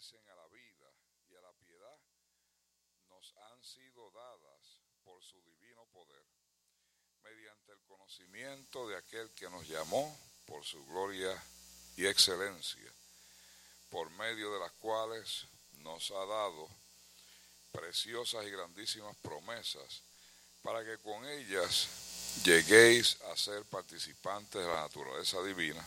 [0.00, 0.90] a la vida
[1.28, 1.98] y a la piedad
[3.10, 6.24] nos han sido dadas por su divino poder,
[7.22, 11.36] mediante el conocimiento de aquel que nos llamó por su gloria
[11.96, 12.90] y excelencia,
[13.90, 16.66] por medio de las cuales nos ha dado
[17.70, 20.02] preciosas y grandísimas promesas,
[20.62, 25.86] para que con ellas lleguéis a ser participantes de la naturaleza divina,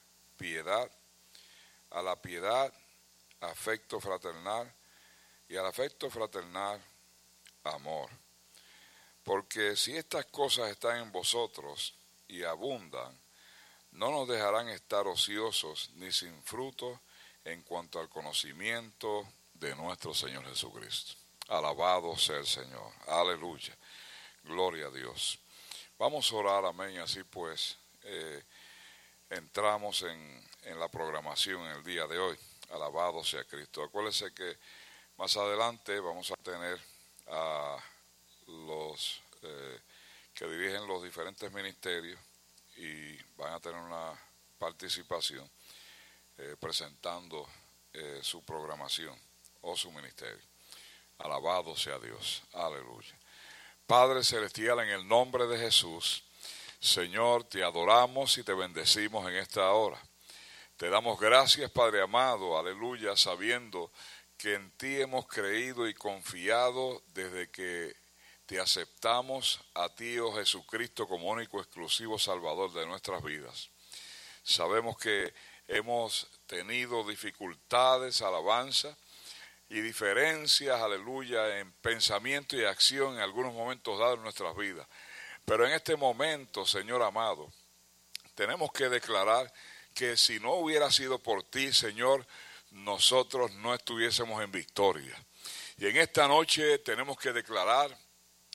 [0.41, 0.91] piedad,
[1.91, 2.73] a la piedad
[3.41, 4.73] afecto fraternal
[5.47, 6.81] y al afecto fraternal
[7.63, 8.09] amor.
[9.23, 11.93] Porque si estas cosas están en vosotros
[12.27, 13.19] y abundan,
[13.91, 17.01] no nos dejarán estar ociosos ni sin fruto
[17.43, 21.13] en cuanto al conocimiento de nuestro Señor Jesucristo.
[21.49, 22.91] Alabado sea el Señor.
[23.07, 23.77] Aleluya.
[24.43, 25.37] Gloria a Dios.
[25.99, 26.97] Vamos a orar, amén.
[26.99, 28.43] Así pues, eh,
[29.31, 32.37] entramos en, en, la programación el día de hoy.
[32.71, 33.83] Alabado sea Cristo.
[33.83, 34.57] Acuérdense que
[35.17, 36.79] más adelante vamos a tener
[37.27, 37.77] a
[38.47, 39.79] los eh,
[40.33, 42.19] que dirigen los diferentes ministerios
[42.77, 44.13] y van a tener una
[44.57, 45.49] participación
[46.37, 47.47] eh, presentando
[47.93, 49.17] eh, su programación
[49.61, 50.41] o su ministerio.
[51.19, 52.43] Alabado sea Dios.
[52.53, 53.15] Aleluya.
[53.85, 56.23] Padre Celestial, en el nombre de Jesús,
[56.81, 60.01] Señor, te adoramos y te bendecimos en esta hora.
[60.77, 63.91] Te damos gracias, Padre amado, aleluya, sabiendo
[64.35, 67.95] que en ti hemos creído y confiado desde que
[68.47, 73.69] te aceptamos a ti, oh Jesucristo, como único exclusivo Salvador de nuestras vidas.
[74.41, 75.35] Sabemos que
[75.67, 78.97] hemos tenido dificultades, alabanza,
[79.69, 84.87] y diferencias, aleluya, en pensamiento y acción en algunos momentos dados en nuestras vidas.
[85.45, 87.51] Pero en este momento, Señor amado,
[88.35, 89.51] tenemos que declarar
[89.93, 92.25] que si no hubiera sido por ti, Señor,
[92.71, 95.15] nosotros no estuviésemos en victoria.
[95.77, 97.95] Y en esta noche tenemos que declarar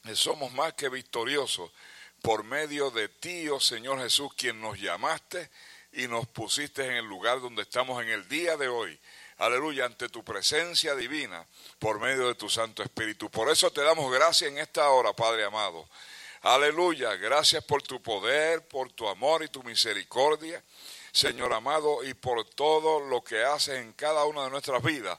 [0.03, 1.71] que somos más que victoriosos
[2.23, 5.51] por medio de ti, oh Señor Jesús, quien nos llamaste
[5.93, 8.99] y nos pusiste en el lugar donde estamos en el día de hoy
[9.39, 11.47] aleluya, ante tu presencia divina
[11.79, 13.31] por medio de tu Santo Espíritu.
[13.31, 15.89] Por eso te damos gracias en esta hora, Padre amado.
[16.49, 20.63] Aleluya, gracias por tu poder, por tu amor y tu misericordia,
[21.11, 25.19] Señor amado, y por todo lo que haces en cada una de nuestras vidas.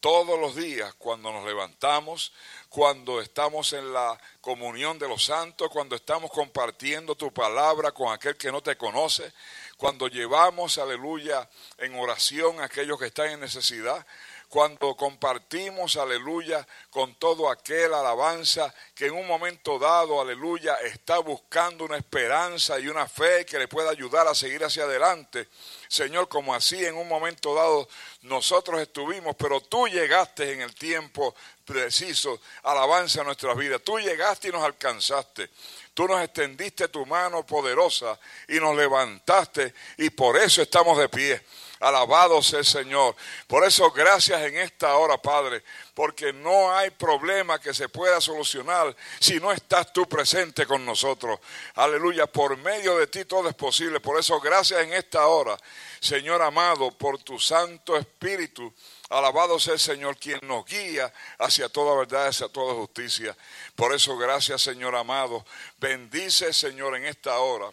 [0.00, 2.32] Todos los días cuando nos levantamos,
[2.70, 8.38] cuando estamos en la comunión de los santos, cuando estamos compartiendo tu palabra con aquel
[8.38, 9.30] que no te conoce,
[9.76, 14.06] cuando llevamos, aleluya, en oración a aquellos que están en necesidad,
[14.52, 21.86] cuando compartimos, aleluya, con todo aquel alabanza que en un momento dado, aleluya, está buscando
[21.86, 25.48] una esperanza y una fe que le pueda ayudar a seguir hacia adelante.
[25.88, 27.88] Señor, como así en un momento dado
[28.24, 31.34] nosotros estuvimos, pero tú llegaste en el tiempo
[31.64, 33.80] preciso, alabanza a nuestras vidas.
[33.82, 35.48] Tú llegaste y nos alcanzaste.
[35.94, 41.42] Tú nos extendiste tu mano poderosa y nos levantaste y por eso estamos de pie.
[41.82, 43.16] Alabado sea el Señor.
[43.48, 48.94] Por eso gracias en esta hora, Padre, porque no hay problema que se pueda solucionar
[49.18, 51.40] si no estás tú presente con nosotros.
[51.74, 53.98] Aleluya, por medio de ti todo es posible.
[53.98, 55.58] Por eso gracias en esta hora,
[55.98, 58.72] Señor amado, por tu Santo Espíritu
[59.12, 63.36] Alabado sea el Señor quien nos guía hacia toda verdad, hacia toda justicia.
[63.76, 65.44] Por eso, gracias Señor amado.
[65.78, 67.70] Bendice Señor en esta hora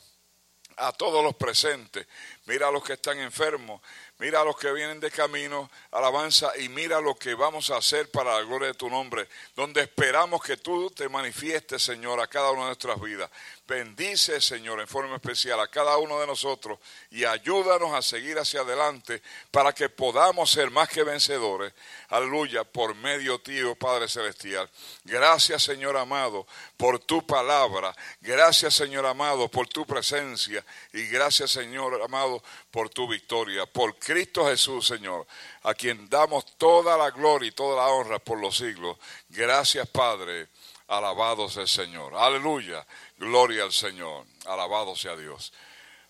[0.80, 2.08] a todos los presentes.
[2.46, 3.82] Mira a los que están enfermos.
[4.20, 8.12] Mira a los que vienen de camino, alabanza, y mira lo que vamos a hacer
[8.12, 12.52] para la gloria de tu nombre, donde esperamos que tú te manifiestes, Señor, a cada
[12.52, 13.32] una de nuestras vidas.
[13.70, 16.80] Bendice, Señor, en forma especial a cada uno de nosotros
[17.12, 19.22] y ayúdanos a seguir hacia adelante
[19.52, 21.72] para que podamos ser más que vencedores.
[22.08, 24.68] Aleluya, por medio tío, Padre Celestial.
[25.04, 27.96] Gracias, Señor amado, por tu palabra.
[28.22, 30.66] Gracias, Señor amado, por tu presencia.
[30.92, 32.42] Y gracias, Señor amado,
[32.72, 33.68] por tu victoria.
[33.68, 35.28] Por Cristo Jesús, Señor,
[35.62, 38.98] a quien damos toda la gloria y toda la honra por los siglos.
[39.30, 40.48] Gracias, Padre.
[40.90, 42.16] Alabado sea el Señor.
[42.16, 42.84] Aleluya.
[43.20, 44.26] Gloria al Señor.
[44.46, 45.52] Alabado sea Dios.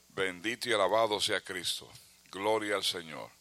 [0.10, 1.90] Bendito y alabado sea Cristo.
[2.32, 3.32] Gloria al Señor.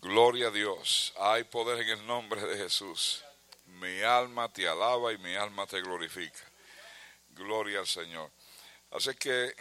[0.00, 1.14] Gloria a Dios.
[1.18, 3.24] Hay poder en el nombre de Jesús.
[3.64, 6.42] Mi alma te alaba y mi alma te glorifica.
[7.30, 8.30] Gloria al Señor.
[8.90, 9.54] Así que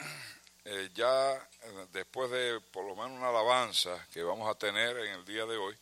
[0.63, 5.13] eh, ya eh, después de por lo menos una alabanza que vamos a tener en
[5.13, 5.77] el día de hoy,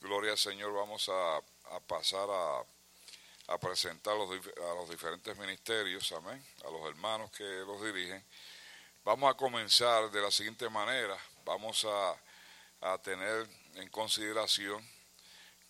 [0.00, 1.40] gloria al Señor, vamos a,
[1.86, 2.64] pasar a,
[3.48, 8.24] a presentar los, a los diferentes ministerios, amén, a los hermanos que los dirigen.
[9.04, 14.84] Vamos a comenzar de la siguiente manera, vamos a, a tener en consideración,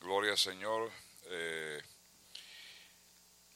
[0.01, 0.91] gloria al Señor,
[1.25, 1.83] eh,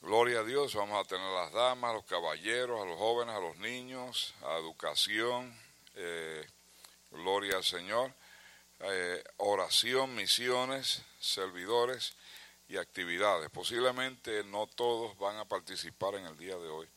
[0.02, 3.34] Gloria a Dios, vamos a tener a las damas, a los caballeros, a los jóvenes,
[3.34, 5.55] a los niños, a educación,
[5.94, 6.43] eh,
[7.11, 8.11] gloria al Señor,
[8.81, 12.14] eh, oración, misiones, servidores
[12.70, 13.50] y actividades.
[13.50, 16.88] Posiblemente no todos van a participar en el día de hoy,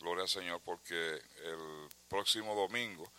[0.00, 3.10] gloria al Señor, porque el próximo domingo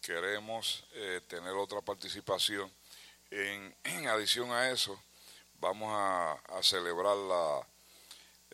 [0.00, 2.72] queremos eh, tener otra participación.
[3.30, 3.74] En,
[4.08, 5.00] adición a eso,
[5.60, 7.66] vamos a celebrar la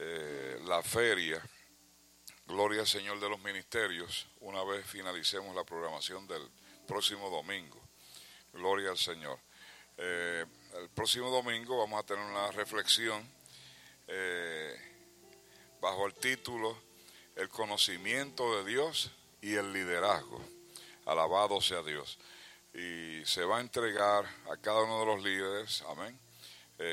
[0.03, 1.43] eh, la feria,
[2.47, 6.43] Gloria al Señor de los Ministerios, una vez finalicemos la programación del
[6.87, 7.79] próximo domingo.
[8.55, 9.39] Gloria al Señor.
[9.99, 10.47] Eh,
[10.79, 13.27] el próximo domingo vamos a tener una reflexión
[14.07, 14.75] eh,
[15.81, 16.77] bajo el título
[17.37, 20.41] El conocimiento de Dios y el liderazgo.
[21.07, 22.19] Alabado sea Dios.
[22.73, 26.19] Y se va a entregar a cada uno de los líderes, amén,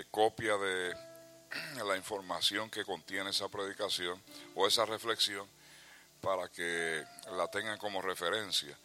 [0.09, 0.95] copia de
[1.85, 4.21] la información que contiene esa predicación
[4.55, 5.47] o esa reflexión
[6.21, 8.77] para que la tengan como referencia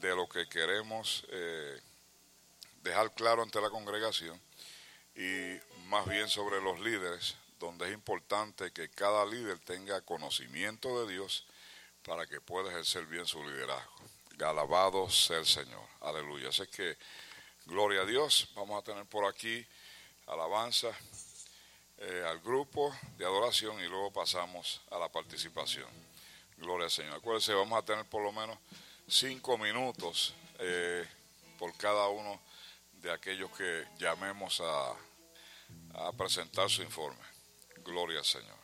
[0.00, 1.80] de lo que queremos eh,
[2.84, 4.40] dejar claro ante la congregación
[5.16, 5.58] y
[5.88, 11.46] más bien sobre los líderes, donde es importante que cada líder tenga conocimiento de Dios
[12.04, 13.92] para que pueda ejercer bien su liderazgo.
[14.44, 15.82] Alabado sea el Señor.
[16.02, 16.50] Aleluya.
[16.50, 16.98] Así que,
[17.66, 18.48] gloria a Dios.
[18.54, 19.64] Vamos a tener por aquí
[20.26, 20.90] alabanza
[21.98, 25.88] eh, al grupo de adoración y luego pasamos a la participación.
[26.58, 27.14] Gloria al Señor.
[27.14, 28.58] Acuérdense, vamos a tener por lo menos
[29.06, 31.06] cinco minutos eh,
[31.58, 32.40] por cada uno
[33.04, 34.96] de aquellos que llamemos a,
[36.16, 37.20] presentar su informe.
[37.84, 38.56] Gloria al Señor.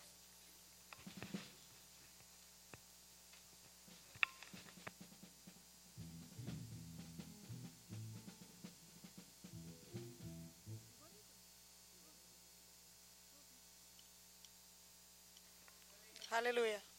[16.30, 16.89] Aleluya.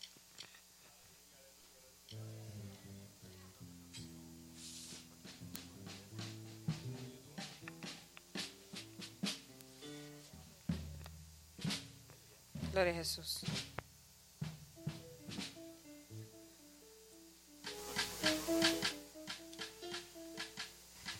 [12.71, 13.41] Gloria a Jesús.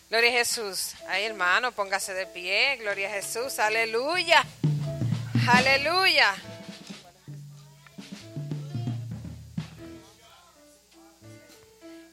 [0.08, 0.94] Gloria a Jesús.
[1.08, 2.76] Ahí hermano, póngase de pie.
[2.76, 3.58] Gloria a Jesús.
[3.58, 4.44] Aleluya.
[5.46, 6.34] Aleluya.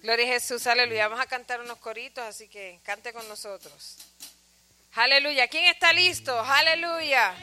[0.01, 1.07] Gloria a Jesús, aleluya.
[1.07, 3.97] Vamos a cantar unos coritos, así que cante con nosotros.
[4.95, 5.47] Aleluya.
[5.47, 6.37] ¿Quién está listo?
[6.37, 7.33] Aleluya.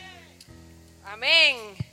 [1.05, 1.86] Amén.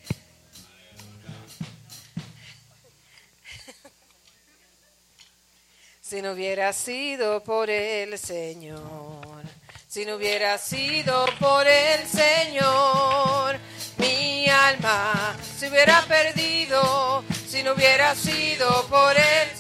[6.14, 9.42] Si no hubiera sido por el Señor,
[9.88, 13.58] si no hubiera sido por el Señor,
[13.98, 19.54] mi alma se hubiera perdido, si no hubiera sido por el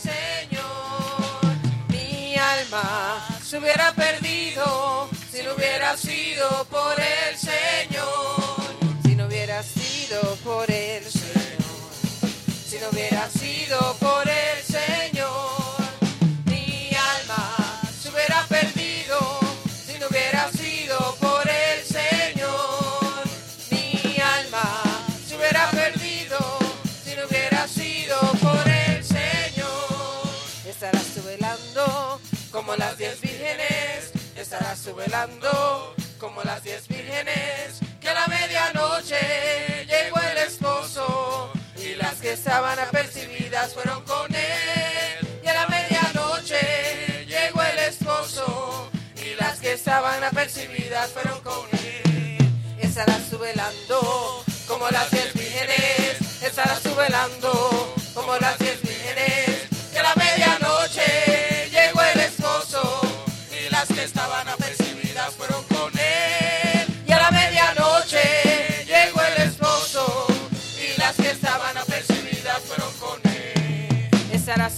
[2.44, 5.10] alma se hubiera perdido.
[5.32, 7.03] Si no hubiera sido por el
[34.94, 42.34] velando como las diez vírgenes, que a la medianoche llegó el esposo y las que
[42.34, 45.42] estaban apercibidas fueron con él.
[45.44, 52.38] Y a la medianoche llegó el esposo y las que estaban apercibidas fueron con él.
[52.80, 57.62] Estarás velando como las diez vírgenes, estarás velando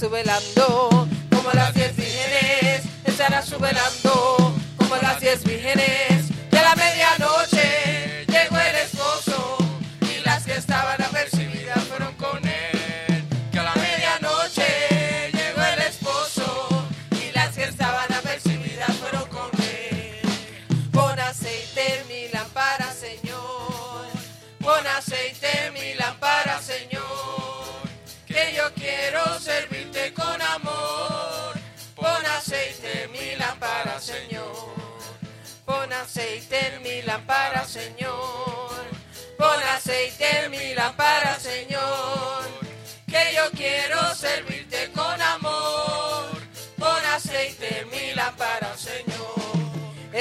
[0.06, 4.05] Estará subelando como las diez vírgenes, estará subelando como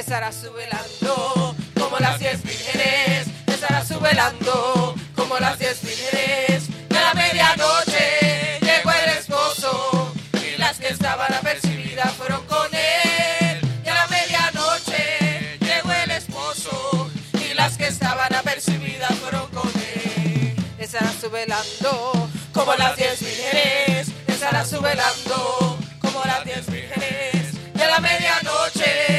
[0.05, 6.69] estará subelando como las diez vírgenes, estará subelando como las diez vírgenes.
[6.91, 13.61] De la medianoche llegó el esposo y las que estaban apercibidas fueron con él.
[13.83, 20.55] Y a la medianoche llegó el esposo y las que estaban apercibidas fueron con él.
[20.79, 27.73] Estará subelando como las diez vírgenes, estará subelando como las diez vírgenes.
[27.73, 29.14] De la medianoche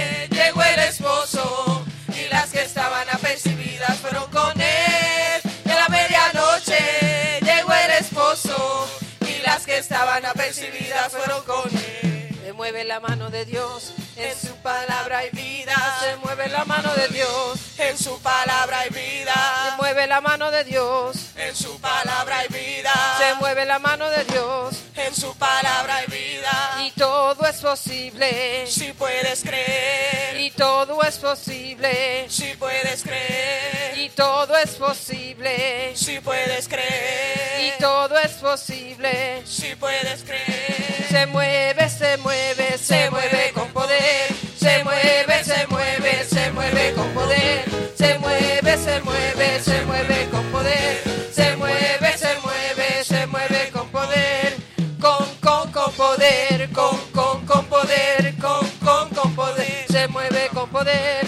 [11.10, 11.70] fueron con
[12.04, 12.30] él.
[12.44, 14.36] Se mueve la mano de Dios, en
[14.66, 15.76] palabra hay vida.
[16.00, 19.36] Se mueve la mano de Dios, en su palabra hay vida.
[19.70, 22.92] Se mueve la mano de Dios, en su palabra hay vida.
[23.20, 26.82] Se mueve la mano de Dios, en su palabra hay vida.
[26.84, 28.66] Y todo es posible.
[28.66, 30.42] Si puedes creer.
[30.42, 32.26] Y todo es posible.
[32.28, 34.00] Si puedes creer.
[34.00, 35.94] Y todo es posible.
[35.96, 37.66] Si puedes creer.
[37.68, 39.44] Y todo es posible.
[39.46, 41.06] Si puedes creer.
[41.08, 44.45] Se mueve, se mueve, se mueve con poder.
[44.66, 47.66] Se mueve, se mueve, se mueve con poder.
[47.96, 51.04] Se mueve, se mueve, se mueve con poder.
[51.32, 54.56] Se mueve, se mueve, se mueve con poder.
[55.00, 56.72] Con, con, con poder.
[56.72, 58.34] Con, con, con poder.
[58.42, 59.86] Con, con, con poder.
[59.88, 61.28] Se mueve con poder.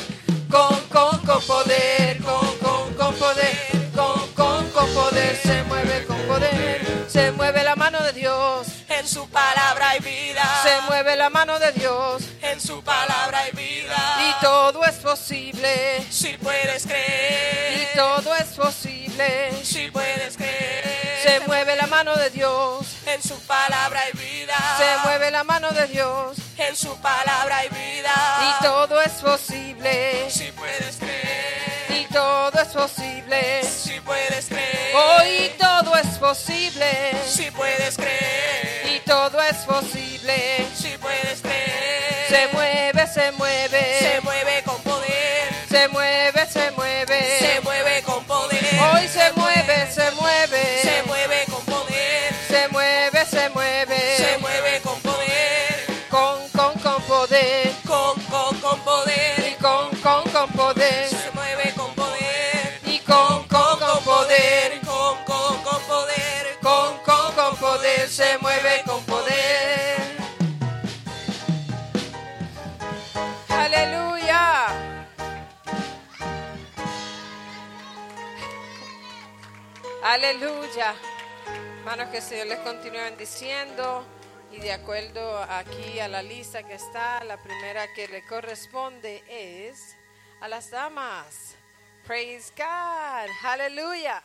[0.50, 2.18] Con, con, con poder.
[2.24, 3.92] Con, con, con poder.
[3.96, 5.36] Con, con, con poder.
[5.44, 7.06] Se mueve con poder.
[7.08, 8.68] Se mueve la mano de Dios.
[8.90, 10.37] En su palabra hay vida.
[11.18, 12.22] La mano de Dios.
[12.44, 13.98] En su palabra hay vida.
[14.20, 16.06] Y todo es posible.
[16.12, 17.82] Si puedes creer.
[17.82, 19.52] Y todo es posible.
[19.64, 21.20] Si puedes creer.
[21.24, 22.86] Se mueve la mano de Dios.
[23.08, 24.54] En su palabra hay vida.
[24.78, 26.38] Se mueve la mano de Dios.
[26.56, 28.14] En su palabra hay vida.
[28.44, 30.30] Y todo es posible.
[30.30, 32.00] Si puedes creer.
[32.00, 33.64] Y todo es posible.
[33.64, 34.96] Si puedes creer.
[34.96, 37.12] Hoy todo es posible.
[37.26, 38.87] Si puedes creer.
[39.08, 40.68] Todo es posible.
[40.76, 42.28] Si puedes creer.
[42.28, 44.00] Se mueve, se mueve.
[44.00, 45.48] Se mueve con poder.
[45.70, 47.40] Se mueve, se mueve.
[47.40, 48.66] Se mueve con poder.
[48.94, 50.82] Hoy se mueve, se mueve.
[50.82, 52.34] Se mueve con poder.
[52.50, 54.18] Se mueve, se mueve.
[54.18, 55.86] Se mueve con poder.
[56.10, 57.72] Con, con, con poder.
[57.88, 59.40] Con, con, con poder.
[59.40, 61.10] Y con, con, con poder.
[61.10, 62.82] Se mueve con poder.
[62.86, 64.82] Y con, con, con poder.
[64.82, 66.58] Con, con, con poder.
[66.62, 68.10] Con, con, con poder.
[68.10, 68.97] Se mueve con
[80.10, 80.96] Aleluya.
[81.80, 84.06] Hermanos, que el Señor les continúe bendiciendo.
[84.54, 89.98] Y de acuerdo aquí a la lista que está, la primera que le corresponde es
[90.40, 91.58] a las damas.
[92.06, 93.30] Praise God.
[93.44, 94.24] Aleluya.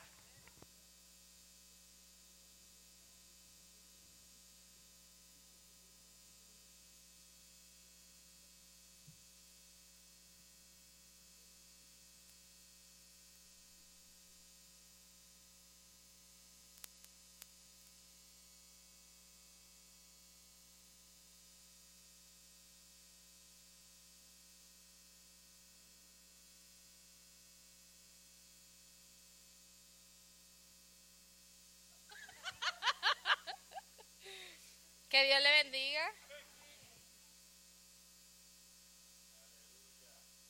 [35.13, 36.11] Que Dios le bendiga.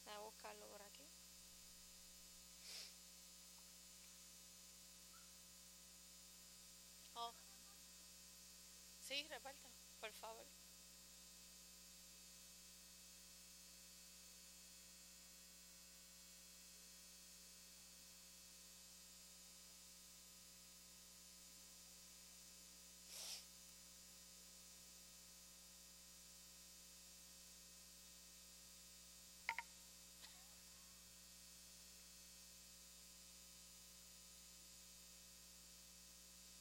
[0.05, 1.03] Voy a buscarlo por aquí.
[7.17, 7.33] Oh.
[9.01, 9.69] Sí, reparta,
[10.01, 10.47] por favor.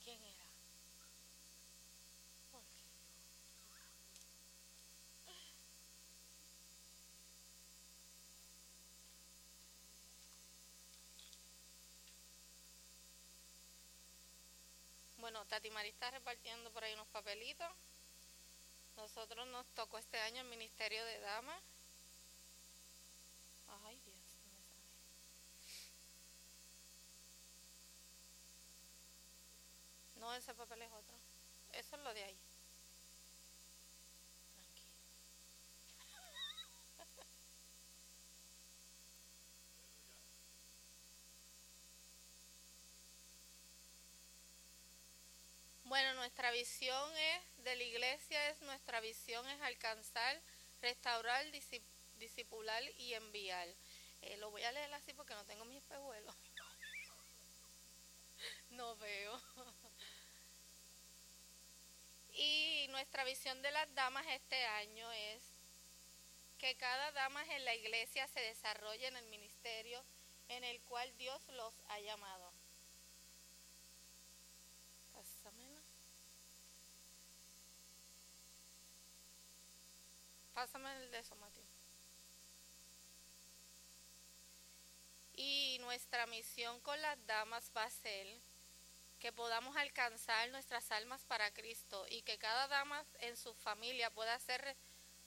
[0.03, 0.45] ¿Quién era?
[2.51, 3.01] ¿Por qué yo?
[15.51, 17.67] Bueno, Tati María está repartiendo por ahí unos papelitos.
[18.95, 21.61] Nosotros nos tocó este año el Ministerio de Damas.
[23.83, 24.15] Ay, Dios,
[24.45, 24.85] no me sale.
[30.21, 31.17] No, ese papel es otro.
[31.73, 32.50] Eso es lo de ahí.
[46.15, 50.39] Nuestra visión es, de la iglesia es, nuestra visión es alcanzar,
[50.81, 51.45] restaurar,
[52.17, 53.67] discipular y enviar.
[54.21, 56.35] Eh, lo voy a leer así porque no tengo mis espejuelos.
[58.71, 59.41] no veo.
[62.33, 65.41] y nuestra visión de las damas este año es
[66.57, 70.03] que cada dama en la iglesia se desarrolle en el ministerio
[70.47, 72.50] en el cual Dios los ha llamado.
[80.61, 81.65] Pásame el de eso, Mati.
[85.33, 88.27] Y nuestra misión con las damas va a ser
[89.17, 94.37] que podamos alcanzar nuestras almas para Cristo y que cada dama en su familia pueda
[94.37, 94.77] ser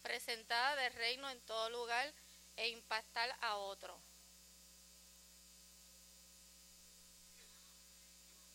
[0.02, 2.14] presentada de reino en todo lugar
[2.54, 4.00] e impactar a otro.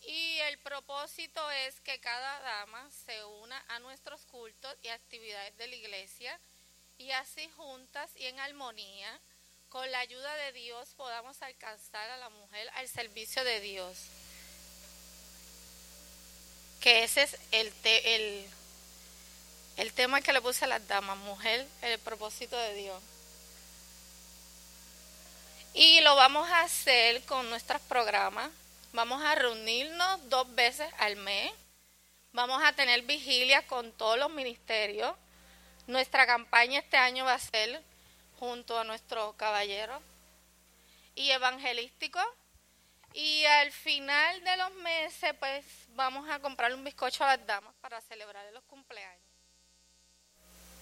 [0.00, 5.66] Y el propósito es que cada dama se una a nuestros cultos y actividades de
[5.66, 6.40] la iglesia
[7.00, 9.18] y así juntas y en armonía,
[9.70, 13.96] con la ayuda de Dios, podamos alcanzar a la mujer al servicio de Dios.
[16.82, 18.46] Que ese es el, el,
[19.78, 23.02] el tema que le puse a las damas, mujer, el propósito de Dios.
[25.72, 28.50] Y lo vamos a hacer con nuestros programas.
[28.92, 31.50] Vamos a reunirnos dos veces al mes.
[32.32, 35.14] Vamos a tener vigilia con todos los ministerios
[35.90, 37.82] nuestra campaña este año va a ser
[38.38, 40.00] junto a nuestro caballero
[41.14, 42.20] y evangelístico.
[43.12, 47.74] Y al final de los meses, pues vamos a comprarle un bizcocho a las damas
[47.80, 49.20] para celebrar los cumpleaños.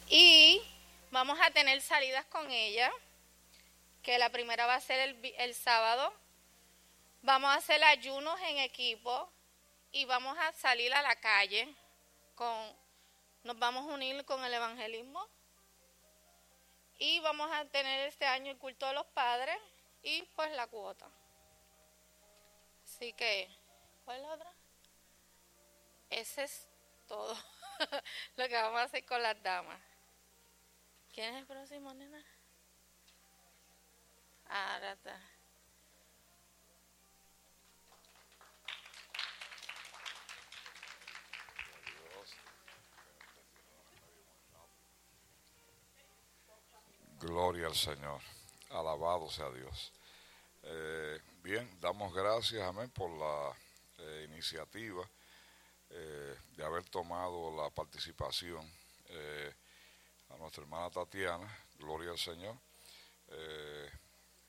[0.09, 0.63] Y
[1.11, 2.93] vamos a tener salidas con ella,
[4.03, 6.13] que la primera va a ser el, el sábado.
[7.23, 9.33] Vamos a hacer ayunos en equipo
[9.91, 11.75] y vamos a salir a la calle
[12.35, 12.77] con
[13.45, 15.27] nos vamos a unir con el evangelismo
[16.99, 19.57] y vamos a tener este año el culto de los padres
[20.03, 21.11] y pues la cuota.
[22.85, 23.49] Así que,
[24.05, 24.53] ¿cuál es la otra?
[26.11, 26.69] Ese es
[27.07, 27.37] todo
[28.37, 29.81] lo que vamos a hacer con las damas.
[31.13, 32.25] ¿Quién es el próximo, nena?
[34.47, 35.38] Ahora está.
[47.21, 48.21] Gloria al Señor.
[48.71, 49.93] Alabado sea Dios.
[50.63, 53.57] Eh, bien, damos gracias, amén, por la
[53.99, 55.03] eh, iniciativa
[55.91, 58.65] eh, de haber tomado la participación
[60.31, 61.49] a nuestra hermana Tatiana.
[61.79, 62.55] Gloria al Señor.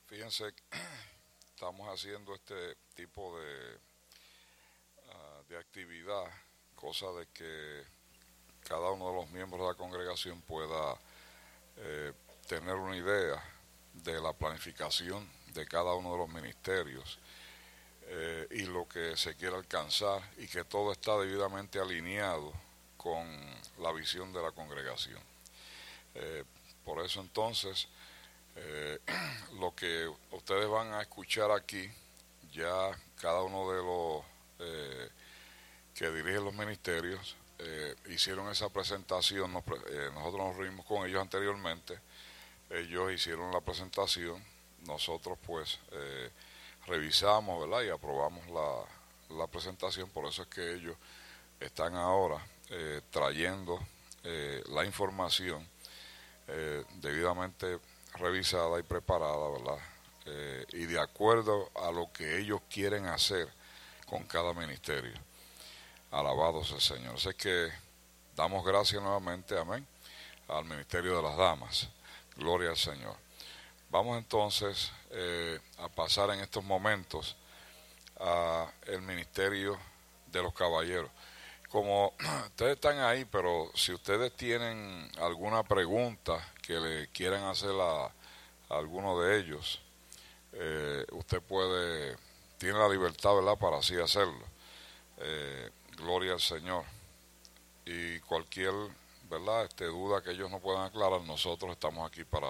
[0.06, 0.54] fíjense,
[1.56, 3.80] estamos haciendo este tipo de,
[5.08, 6.26] ah, de actividad,
[6.76, 7.84] cosa de que
[8.68, 11.00] cada uno de los miembros de la congregación pueda
[12.50, 13.40] tener una idea
[13.94, 17.20] de la planificación de cada uno de los ministerios
[18.08, 22.52] eh, y lo que se quiere alcanzar y que todo está debidamente alineado
[22.98, 23.24] con
[23.78, 25.22] la visión de la congregación.
[26.16, 26.44] Eh,
[26.84, 27.88] por eso entonces,
[28.56, 28.98] eh,
[29.60, 31.88] lo que ustedes van a escuchar aquí,
[32.52, 32.90] ya
[33.22, 34.26] cada uno de los
[35.94, 37.36] que dirigen los ministerios
[38.10, 42.00] hicieron esa presentación, nosotros nos reunimos con ellos anteriormente,
[42.70, 44.44] ellos hicieron la presentación,
[44.86, 46.30] nosotros pues eh,
[46.88, 47.84] revisamos ¿verdad?
[47.84, 50.96] y aprobamos la, la, presentación, por eso es que ellos
[51.60, 53.80] están ahora eh, trayendo
[54.24, 55.68] eh, la información
[56.96, 57.78] debidamente
[58.16, 59.78] revisada y preparada, ¿verdad?
[60.74, 63.48] y de acuerdo a lo que ellos quieren hacer
[64.08, 65.14] con cada ministerio.
[66.10, 67.16] Alabado sea el Señor.
[67.18, 67.70] Así que
[68.36, 69.86] damos gracias nuevamente, amén,
[70.48, 71.88] al Ministerio de las Damas.
[72.40, 73.18] Gloria al Señor.
[73.90, 77.36] Vamos entonces eh, a pasar en estos momentos
[78.18, 79.78] a el ministerio
[80.28, 81.12] de los caballeros.
[81.70, 82.14] Como
[82.46, 88.10] ustedes están ahí, pero si ustedes tienen alguna pregunta que le quieran hacer a,
[88.70, 89.82] alguno de ellos,
[90.54, 92.16] eh, usted puede,
[92.58, 94.46] tiene la libertad, ¿verdad?, para así hacerlo.
[95.18, 96.86] Eh, gloria al Señor.
[97.86, 98.74] Y cualquier
[99.30, 99.66] ¿verdad?
[99.66, 102.48] Este, duda que ellos no puedan aclarar, nosotros estamos aquí para,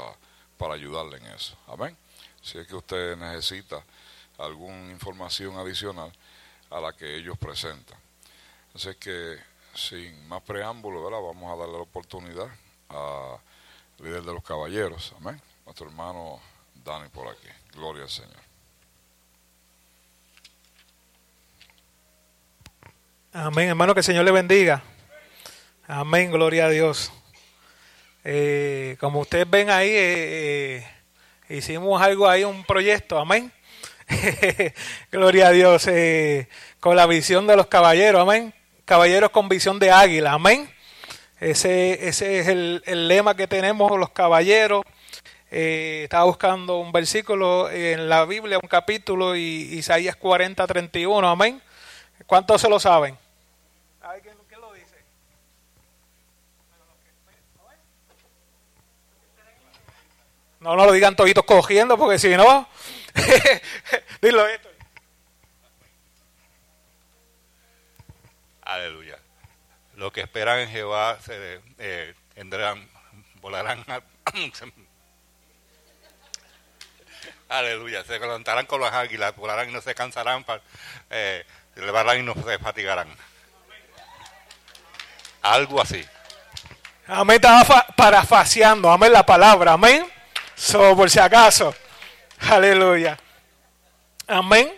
[0.58, 1.56] para ayudarle en eso.
[1.68, 1.96] Amén.
[2.42, 3.84] Si es que usted necesita
[4.38, 6.12] alguna información adicional
[6.70, 7.98] a la que ellos presentan.
[8.74, 9.38] Así que,
[9.74, 11.20] sin más preámbulo, ¿verdad?
[11.22, 12.48] Vamos a darle la oportunidad
[12.90, 13.40] al
[14.00, 15.14] líder de los caballeros.
[15.18, 15.42] Amén.
[15.66, 16.40] Nuestro hermano
[16.84, 17.48] Dani por aquí.
[17.74, 18.50] Gloria al Señor.
[23.32, 24.82] Amén, hermano, que el Señor le bendiga.
[25.92, 27.12] Amén, gloria a Dios.
[28.24, 30.86] Eh, como ustedes ven ahí, eh,
[31.50, 33.52] eh, hicimos algo ahí, un proyecto, amén.
[35.12, 35.90] gloria a Dios,
[36.80, 38.54] con la visión de los caballeros, amén.
[38.86, 40.70] Caballeros con visión de águila, amén.
[41.40, 44.84] Ese, ese es el, el lema que tenemos los caballeros.
[45.50, 51.60] estaba buscando un versículo en la Biblia, un capítulo, y Isaías 40, 31, amén.
[52.28, 53.18] ¿Cuántos se lo saben?
[60.60, 62.68] No, no lo digan toditos cogiendo, porque si no,
[64.22, 64.70] dilo esto.
[68.62, 69.18] Aleluya.
[69.96, 72.88] Los que esperan en Jehová se eh, tendrán,
[73.42, 73.84] volarán.
[77.50, 78.04] Aleluya.
[78.04, 80.46] Se levantarán con las águilas, volarán y no se cansarán,
[81.10, 83.08] eh, se levantarán y no se fatigarán.
[85.42, 86.06] Algo así.
[87.08, 90.06] Amén, estaba parafaseando, amén la palabra, amén.
[90.60, 91.74] So, por si acaso.
[92.50, 93.18] Aleluya.
[94.28, 94.70] Amén.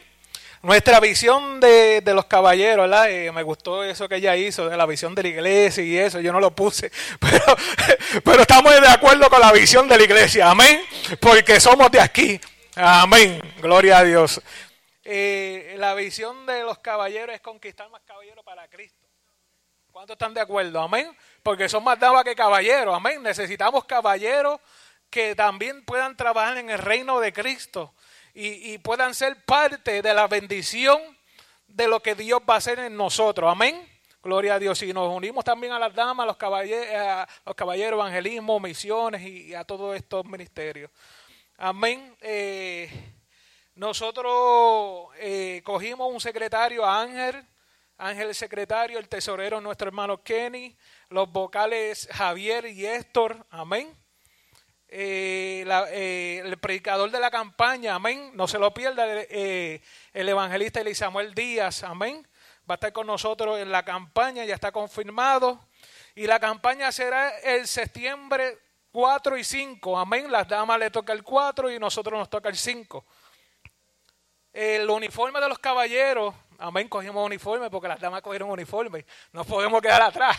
[0.61, 3.09] Nuestra visión de, los caballeros, ¿verdad?
[3.09, 6.19] Eh, me gustó eso que ella hizo, de la visión de la iglesia y eso,
[6.19, 7.43] yo no lo puse, pero,
[8.23, 10.83] pero estamos de acuerdo con la visión de la iglesia, amén,
[11.19, 12.39] porque somos de aquí,
[12.75, 14.39] amén, gloria a Dios.
[15.03, 19.07] Eh, la visión de los caballeros es conquistar más caballeros para Cristo.
[19.91, 20.79] ¿Cuántos están de acuerdo?
[20.79, 21.09] Amén,
[21.41, 24.59] porque son más damas que caballeros, amén, necesitamos caballeros
[25.11, 27.93] que también puedan trabajar en el reino de Cristo
[28.33, 30.99] y, puedan ser parte de la bendición
[31.67, 33.51] de lo que Dios va a hacer en nosotros.
[33.51, 33.87] Amén.
[34.23, 34.81] Gloria a Dios.
[34.83, 39.21] Y nos unimos también a las damas, a los caballeros, a los caballeros evangelismo, misiones
[39.21, 40.89] y, a todos estos ministerios.
[41.57, 42.15] Amén.
[42.21, 42.89] Eh,
[43.75, 47.45] nosotros eh, cogimos un secretario, Ángel,
[47.97, 50.75] Ángel el secretario, el tesorero nuestro hermano Kenny,
[51.09, 53.45] los vocales Javier y Héctor.
[53.49, 54.00] Amén.
[54.93, 60.81] Eh, eh, el predicador de la campaña, amén, no se lo pierda, eh, el evangelista
[60.93, 62.27] Samuel Díaz, amén,
[62.69, 65.65] va a estar con nosotros en la campaña, ya está confirmado,
[66.13, 68.59] y la campaña será el septiembre
[68.91, 72.57] 4 y 5, amén, las damas le toca el 4 y nosotros nos toca el
[72.57, 73.05] 5.
[74.51, 79.81] El uniforme de los caballeros, amén, cogimos uniforme porque las damas cogieron uniforme, no podemos
[79.81, 80.37] quedar atrás.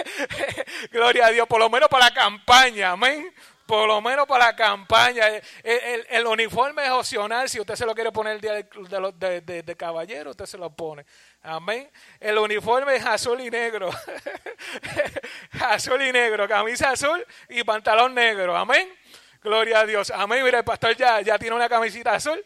[0.92, 3.32] Gloria a Dios, por lo menos para la campaña, amén
[3.66, 5.26] por lo menos para la campaña.
[5.62, 7.48] El, uniforme es opcional.
[7.48, 11.04] Si usted se lo quiere poner el día de, caballero, usted se lo pone.
[11.42, 11.90] Amén.
[12.20, 13.90] El uniforme es azul y negro.
[15.60, 16.46] azul y negro.
[16.48, 18.56] Camisa azul y pantalón negro.
[18.56, 18.88] Amén.
[19.42, 20.10] Gloria a Dios.
[20.10, 20.44] Amén.
[20.44, 22.44] Mira, el pastor ya, ya tiene una camisita azul.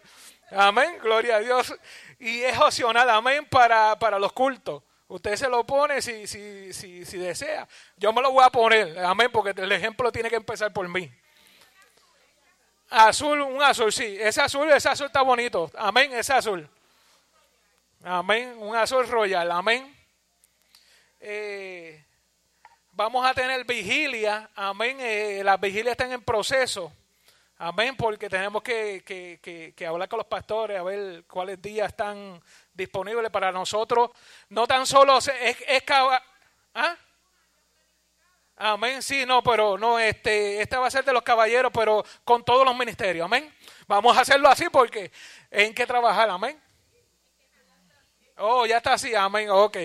[0.51, 0.99] Amén.
[1.03, 1.75] Gloria a Dios.
[2.19, 3.09] Y es opcional.
[3.11, 3.47] Amén.
[3.47, 4.83] Para, para los cultos.
[5.09, 7.67] Usted se lo pone si, si, si, si desea.
[7.97, 11.11] Yo me lo voy a poner, amén, porque el ejemplo tiene que empezar por mí.
[12.91, 14.19] Azul, un azul, sí.
[14.21, 15.71] Ese azul, ese azul está bonito.
[15.77, 16.69] Amén, ese azul.
[18.05, 19.95] Amén, un azul royal, amén.
[21.21, 22.05] Eh,
[22.93, 24.99] vamos a tener vigilia, amén.
[25.01, 26.93] Eh, las vigilias están en proceso.
[27.61, 32.41] Amén, porque tenemos que, que, que, hablar con los pastores a ver cuáles días están
[32.73, 34.11] disponibles para nosotros.
[34.51, 35.29] No tan solo es,
[35.67, 36.97] es ¿ah?
[38.55, 42.45] Amén, sí, no, pero no, este, este va a ser de los caballeros, pero con
[42.45, 43.53] todos los ministerios, amén.
[43.89, 45.11] Vamos a hacerlo así porque
[45.51, 46.61] en qué trabajar, amén.
[48.37, 49.79] Oh, ya está así, amén, ok.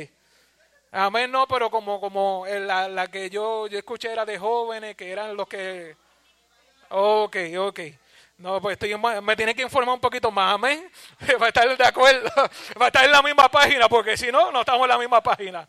[0.91, 5.11] Amén, no, pero como, como la, la que yo, yo escuché era de jóvenes, que
[5.11, 6.02] eran los que
[6.95, 7.79] Ok, ok.
[8.37, 10.91] No, pues estoy, me tiene que informar un poquito más, amén.
[11.41, 12.29] Va a estar de acuerdo,
[12.79, 15.21] va a estar en la misma página, porque si no, no estamos en la misma
[15.23, 15.67] página.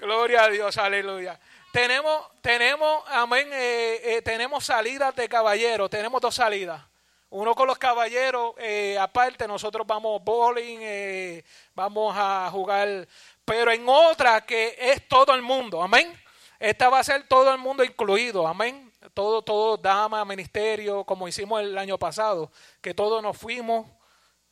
[0.00, 1.38] Gloria a Dios, aleluya.
[1.72, 6.82] Tenemos, tenemos, amén, eh, eh, tenemos salidas de caballeros, tenemos dos salidas.
[7.28, 11.40] Uno con los caballeros, eh, aparte, nosotros vamos bowling,
[11.72, 13.06] vamos a jugar,
[13.44, 16.12] pero en otra que es todo el mundo, amén.
[16.58, 21.60] Esta va a ser todo el mundo incluido, amén todo, todo dama, ministerio, como hicimos
[21.60, 23.86] el año pasado, que todos nos fuimos,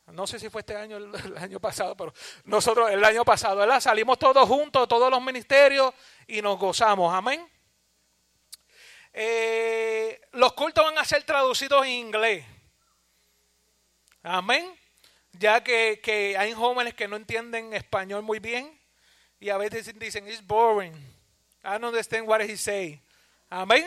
[0.07, 2.13] no sé si fue este año el, el año pasado, pero
[2.45, 3.79] nosotros el año pasado, ¿verdad?
[3.79, 5.93] Salimos todos juntos, todos los ministerios,
[6.27, 7.47] y nos gozamos, amén.
[9.13, 12.45] Eh, los cultos van a ser traducidos en inglés.
[14.21, 14.73] Amén.
[15.33, 18.79] Ya que, hay jóvenes que no entienden español muy bien
[19.39, 20.93] y a veces dicen, it's boring.
[21.63, 23.01] I don't understand what he say.
[23.49, 23.85] Amén.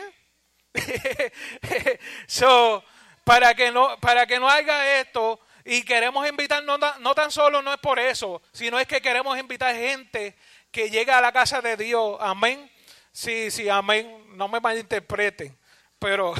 [2.27, 2.83] so,
[3.23, 7.61] para que no, para que no haga esto, Y queremos invitar, no, no tan solo
[7.61, 10.35] no es por eso, sino es que queremos invitar gente
[10.71, 12.17] que llegue a la casa de Dios.
[12.19, 12.69] Amén.
[13.13, 14.25] Sí, sí, amén.
[14.35, 15.57] No me malinterpreten.
[15.99, 16.33] Pero,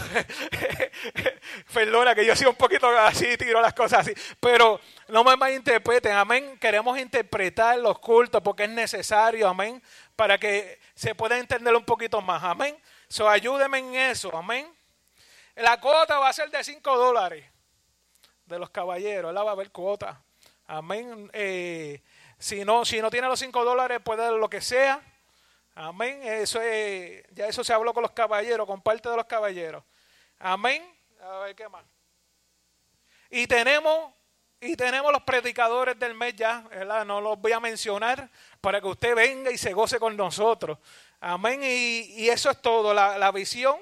[1.74, 4.14] perdona que yo soy un poquito así, tiro las cosas así.
[4.42, 6.58] Pero no me malinterpreten, amén.
[6.60, 9.82] Queremos interpretar los cultos porque es necesario, amén.
[10.18, 12.76] Para que se pueda entender un poquito más, amén.
[13.14, 14.68] So, ayúdenme en eso, amén.
[15.54, 17.46] La cuota va a ser de 5 dólares
[18.48, 20.20] de los caballeros, la va a haber cuota.
[20.66, 21.30] Amén.
[21.32, 22.02] Eh,
[22.40, 25.00] si no, si no tiene los 5 dólares, puede dar lo que sea.
[25.76, 26.24] Amén.
[26.24, 29.84] Eso es, ya eso se habló con los caballeros, con parte de los caballeros.
[30.40, 30.84] Amén.
[31.22, 31.86] A ver qué más.
[33.30, 34.12] Y tenemos,
[34.60, 36.64] y tenemos los predicadores del mes ya.
[37.06, 38.28] No los voy a mencionar
[38.60, 40.80] para que usted venga y se goce con nosotros.
[41.26, 41.64] Amén.
[41.64, 42.94] Y, y eso es todo.
[42.94, 43.78] La, la visión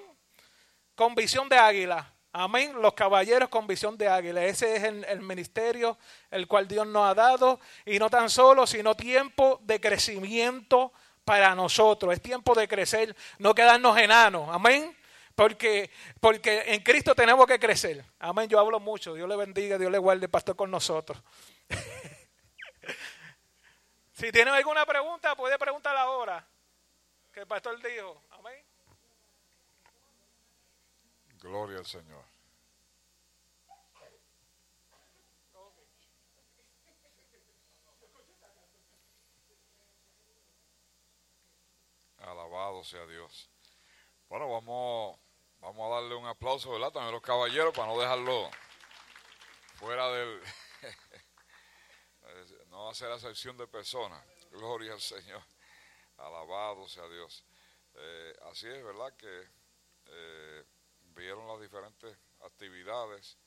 [0.93, 2.13] con visión de águila.
[2.31, 2.79] Amén.
[2.79, 4.45] Los caballeros con visión de águila.
[4.45, 5.97] Ese es el, el ministerio
[6.29, 7.59] el cual Dios nos ha dado.
[7.83, 10.93] Y no tan solo, sino tiempo de crecimiento
[11.25, 12.13] para nosotros.
[12.13, 14.47] Es tiempo de crecer, no quedarnos enanos.
[14.51, 14.95] Amén.
[15.33, 18.05] Porque, porque en Cristo tenemos que crecer.
[18.19, 18.47] Amén.
[18.47, 19.15] Yo hablo mucho.
[19.15, 21.19] Dios le bendiga, Dios le guarde, pastor, con nosotros.
[24.11, 26.47] si tienen alguna pregunta, puede preguntar ahora.
[27.33, 28.21] Que el pastor dijo.
[28.31, 28.65] Amén.
[31.39, 32.23] Gloria al Señor.
[42.19, 43.49] Alabado sea Dios.
[44.29, 45.19] Bueno, vamos,
[45.59, 46.91] vamos a darle un aplauso, ¿verdad?
[46.91, 48.51] También a los caballeros para no dejarlo
[49.75, 50.41] fuera del...
[52.69, 54.23] no hacer acepción de personas.
[54.51, 55.41] Gloria al Señor.
[56.25, 57.43] Alabado sea Dios.
[57.95, 59.13] Eh, así es, ¿verdad?
[59.17, 59.47] Que
[60.05, 60.63] eh,
[61.15, 63.37] vieron las diferentes actividades,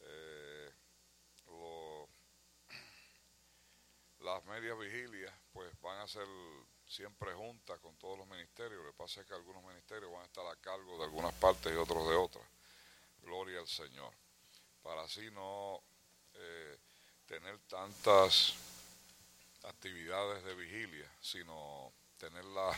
[0.00, 0.72] eh,
[1.46, 2.08] lo-
[4.20, 6.26] las medias vigilias, pues van a ser
[6.86, 8.82] siempre juntas con todos los ministerios.
[8.84, 11.72] Lo que pasa es que algunos ministerios van a estar a cargo de algunas partes
[11.72, 12.46] y otros de otras.
[13.22, 14.12] Gloria al Señor.
[14.82, 15.82] Para así no
[16.34, 16.78] eh,
[17.26, 18.54] tener tantas
[19.64, 22.76] actividades de vigilia, sino tenerlas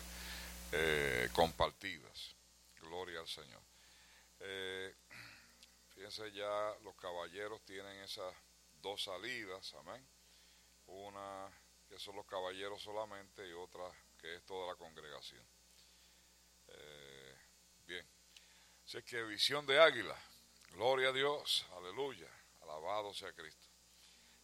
[0.73, 2.35] eh, compartidas.
[2.81, 3.63] Gloria al Señor.
[4.41, 4.95] Eh,
[5.95, 8.33] fíjense ya, los caballeros tienen esas
[8.83, 10.07] dos salidas, amén.
[10.87, 11.51] Una
[11.89, 13.85] que son los caballeros solamente y otra
[14.21, 15.45] que es toda la congregación.
[16.69, 17.37] Eh,
[17.87, 18.07] bien,
[18.85, 20.17] así que visión de águila,
[20.73, 22.29] gloria a Dios, aleluya,
[22.63, 23.67] alabado sea Cristo.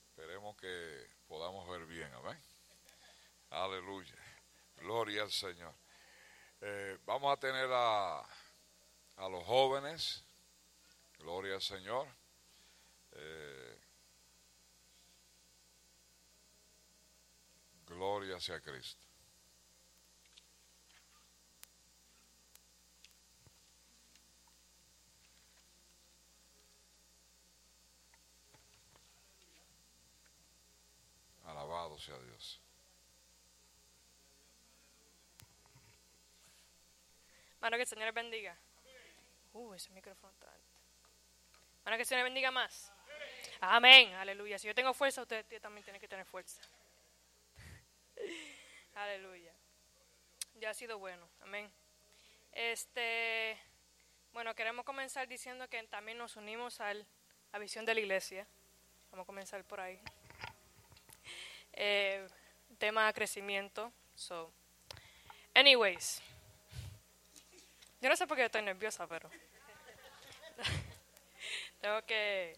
[0.08, 2.40] Esperemos que podamos ver bien, amén.
[3.50, 4.14] Aleluya,
[4.76, 5.74] gloria al Señor.
[6.60, 10.24] Eh, vamos a tener a, a los jóvenes,
[11.18, 12.06] gloria al Señor.
[13.12, 13.78] Eh,
[17.86, 19.06] gloria sea Cristo.
[31.44, 32.60] Alabado sea Dios.
[37.62, 38.56] Mano, que el Señor bendiga.
[39.52, 40.66] Uh, ese micrófono está alto.
[41.84, 42.92] Mano, que el Señor bendiga más.
[43.60, 44.58] Amén, aleluya.
[44.58, 46.60] Si yo tengo fuerza, usted t- también tiene que tener fuerza.
[48.94, 49.52] aleluya.
[50.54, 51.70] Ya ha sido bueno, amén.
[52.50, 53.56] Este,
[54.32, 57.06] bueno, queremos comenzar diciendo que también nos unimos al,
[57.52, 58.44] a visión de la iglesia.
[59.12, 60.00] Vamos a comenzar por ahí.
[61.74, 62.26] Eh,
[62.78, 63.92] tema crecimiento.
[64.16, 64.52] So,
[65.54, 66.20] anyways.
[68.02, 69.30] Yo no sé por qué estoy nerviosa, pero
[71.80, 72.56] tengo que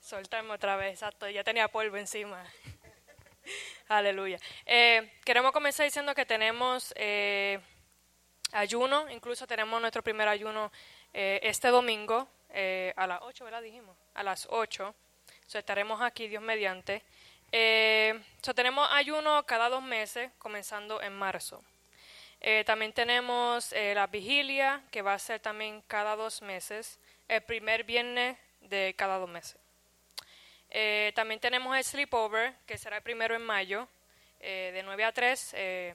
[0.00, 0.94] soltarme otra vez.
[0.94, 2.44] Exacto, ya tenía polvo encima.
[3.88, 4.40] Aleluya.
[4.64, 7.60] Eh, queremos comenzar diciendo que tenemos eh,
[8.50, 10.72] ayuno, incluso tenemos nuestro primer ayuno
[11.14, 13.62] eh, este domingo eh, a las 8, ¿verdad?
[13.62, 14.92] Dijimos, a las 8.
[15.46, 17.04] So, estaremos aquí, Dios mediante.
[17.52, 21.62] Eh, so, tenemos ayuno cada dos meses, comenzando en marzo.
[22.40, 27.42] Eh, también tenemos eh, la vigilia, que va a ser también cada dos meses, el
[27.42, 29.56] primer viernes de cada dos meses.
[30.70, 33.88] Eh, también tenemos el sleepover, que será el primero en mayo,
[34.40, 35.54] de 9 a 3.
[35.54, 35.94] eh,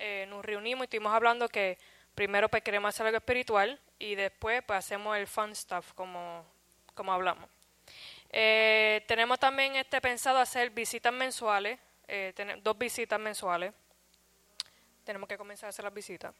[0.00, 1.78] eh, nos reunimos y estuvimos hablando que
[2.14, 6.44] primero pues queremos hacer algo espiritual y después pues hacemos el fun stuff, como,
[6.94, 7.48] como hablamos.
[8.30, 11.78] Tenemos también este pensado hacer visitas mensuales,
[12.62, 13.72] dos visitas mensuales
[15.08, 16.34] tenemos que comenzar a hacer las visitas.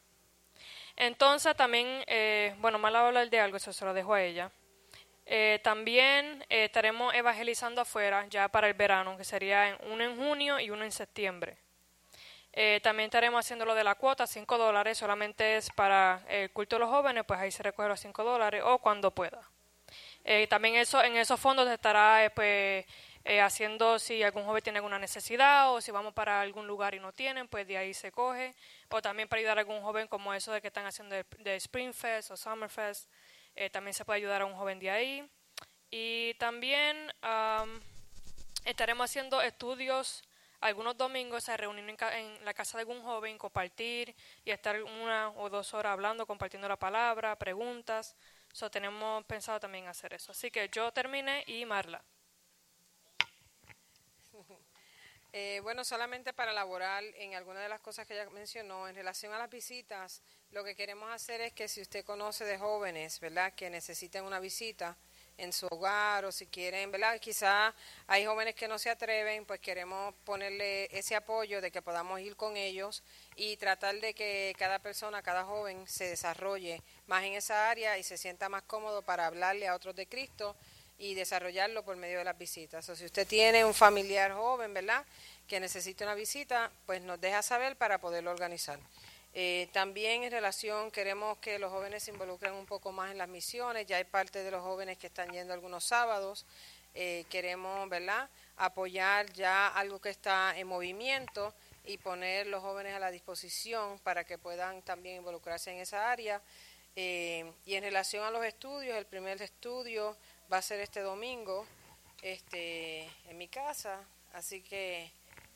[0.95, 4.51] Entonces también, eh, bueno, mal hablar de algo, eso se lo dejo a ella.
[5.25, 10.61] Eh, también eh, estaremos evangelizando afuera ya para el verano, que sería uno en junio
[10.61, 11.57] y uno en septiembre.
[12.53, 16.77] Eh, también estaremos haciendo lo de la cuota, 5 dólares, solamente es para el culto
[16.77, 19.41] de los jóvenes, pues ahí se recoge los 5 dólares o cuando pueda.
[20.51, 22.85] También eso, en esos fondos estará pues,
[23.29, 27.01] eh, haciendo si algún joven tiene alguna necesidad o si vamos para algún lugar y
[27.01, 28.55] no tienen, pues de ahí se coge.
[28.91, 31.93] O también para ayudar a algún joven como eso de que están haciendo de, Spring
[31.95, 33.11] Fest o Summer Fest,
[33.57, 35.31] eh, también se puede ayudar a un joven de ahí.
[35.91, 37.81] Y también am,
[38.65, 40.23] estaremos haciendo estudios
[40.61, 44.15] algunos domingos, en, ca- en la casa de algún joven, compartir
[44.45, 48.17] y estar una o dos horas hablando, compartiendo la palabra, preguntas.
[48.53, 50.33] So, tenemos pensado también hacer eso.
[50.33, 52.03] Así que yo terminé y Marla.
[55.33, 59.33] Eh, bueno, solamente para elaborar en alguna de las cosas que ella mencionó, en relación
[59.35, 63.53] a las visitas, lo que queremos hacer es que si usted conoce de jóvenes, ¿verdad?,
[63.53, 64.97] que necesiten una visita
[65.37, 67.75] en su hogar o si quieren, ¿verdad?, quizá
[68.07, 72.35] hay jóvenes que no se atreven, pues queremos ponerle ese apoyo de que podamos ir
[72.35, 73.03] con ellos
[73.37, 78.03] y tratar de que cada persona, cada joven se desarrolle más en esa área y
[78.03, 80.57] se sienta más cómodo para hablarle a otros de Cristo
[80.99, 82.89] y desarrollarlo por medio de las visitas.
[82.89, 85.05] O si usted tiene un familiar joven, ¿verdad?,
[85.47, 88.79] que necesite una visita, pues nos deja saber para poderlo organizar.
[89.33, 93.29] Eh, también en relación, queremos que los jóvenes se involucren un poco más en las
[93.29, 93.87] misiones.
[93.87, 96.45] Ya hay parte de los jóvenes que están yendo algunos sábados.
[96.95, 102.99] Eh, queremos, ¿verdad?, apoyar ya algo que está en movimiento y poner los jóvenes a
[102.99, 106.43] la disposición para que puedan también involucrarse en esa área.
[106.97, 110.17] Eh, y en relación a los estudios, el primer estudio
[110.53, 111.67] va a ser este domingo
[112.23, 115.11] este, en mi casa, así que,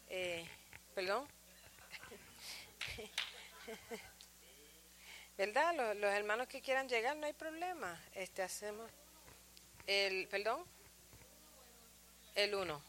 [0.09, 0.47] eh,
[0.95, 1.27] perdón.
[5.39, 5.95] ¿Verdad?
[5.97, 7.99] Los, hermanos que quieran llegar, no hay problema.
[8.15, 8.89] Este, hacemos
[9.87, 10.63] el, perdón,
[12.35, 12.83] el uno,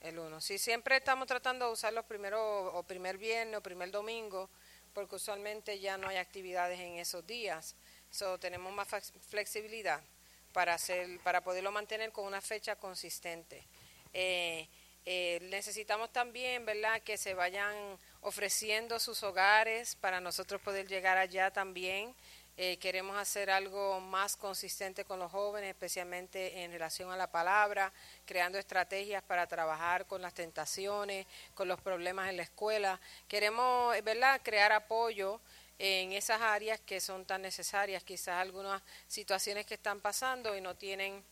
[0.00, 0.40] el uno.
[0.40, 4.50] Sí, siempre estamos tratando de usar los primeros, o primer viernes o primer domingo,
[4.92, 7.76] porque usualmente ya no hay actividades en esos días.
[8.10, 10.02] So, tenemos más flex- flexibilidad
[10.54, 13.62] para hacer, para poderlo mantener con una fecha consistente.
[14.14, 14.66] Eh,
[15.04, 17.74] eh, necesitamos también, ¿verdad?, que se vayan
[18.22, 22.14] ofreciendo sus hogares para nosotros poder llegar allá también.
[22.56, 27.92] Eh, queremos hacer algo más consistente con los jóvenes, especialmente en relación a la palabra,
[28.24, 33.00] creando estrategias para trabajar con las tentaciones, con los problemas en la escuela.
[33.26, 35.40] Queremos, ¿verdad?, crear apoyo
[35.78, 40.76] en esas áreas que son tan necesarias, quizás algunas situaciones que están pasando y no
[40.76, 41.24] tienen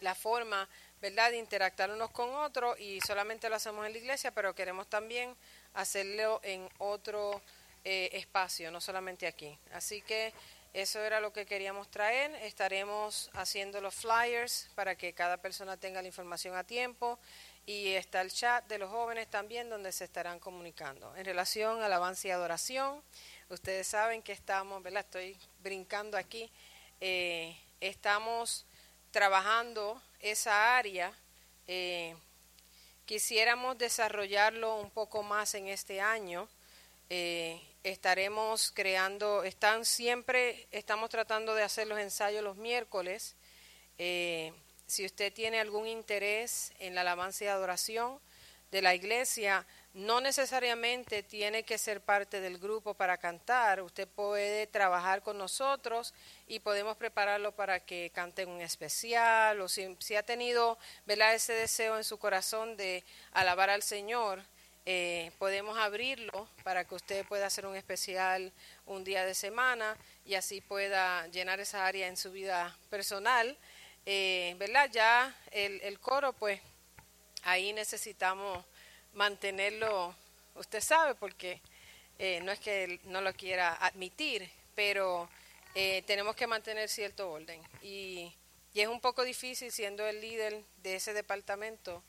[0.00, 0.68] la forma,
[1.00, 4.88] ¿verdad?, de interactuar unos con otros y solamente lo hacemos en la iglesia, pero queremos
[4.88, 5.34] también
[5.74, 7.40] hacerlo en otro
[7.84, 9.58] eh, espacio, no solamente aquí.
[9.72, 10.32] Así que
[10.72, 12.32] eso era lo que queríamos traer.
[12.36, 17.18] Estaremos haciendo los flyers para que cada persona tenga la información a tiempo
[17.66, 21.14] y está el chat de los jóvenes también donde se estarán comunicando.
[21.16, 23.02] En relación a alabanza y adoración,
[23.50, 25.04] ustedes saben que estamos, ¿verdad?
[25.04, 26.50] Estoy brincando aquí.
[27.00, 28.64] eh, estamos
[29.10, 31.12] trabajando esa área.
[31.66, 32.14] eh,
[33.06, 36.48] quisiéramos desarrollarlo un poco más en este año.
[37.08, 43.34] Eh, estaremos creando, están siempre, estamos tratando de hacer los ensayos los miércoles.
[44.86, 48.20] Si usted tiene algún interés en la alabanza y adoración
[48.70, 53.82] de la iglesia, no necesariamente tiene que ser parte del grupo para cantar.
[53.82, 56.14] Usted puede trabajar con nosotros
[56.46, 61.34] y podemos prepararlo para que cante un especial o si, ha tenido ¿verdad?
[61.34, 64.42] ese deseo en su corazón de alabar al Señor.
[64.86, 68.50] eh, podemos abrirlo para que usted pueda hacer un especial
[68.86, 73.56] un día de semana y así pueda llenar esa área en su vida personal.
[74.06, 74.88] Eh, ¿Verdad?
[74.92, 76.60] Ya el coro, pues
[77.42, 78.64] ahí necesitamos
[79.14, 80.14] mantenerlo,
[80.54, 81.60] usted sabe, porque
[82.18, 85.28] eh, no es que no lo quiera admitir, pero
[85.74, 87.60] eh, tenemos que mantener cierto orden.
[87.82, 88.32] Y,
[88.74, 92.02] y es un poco difícil, siendo el líder de ese departamento,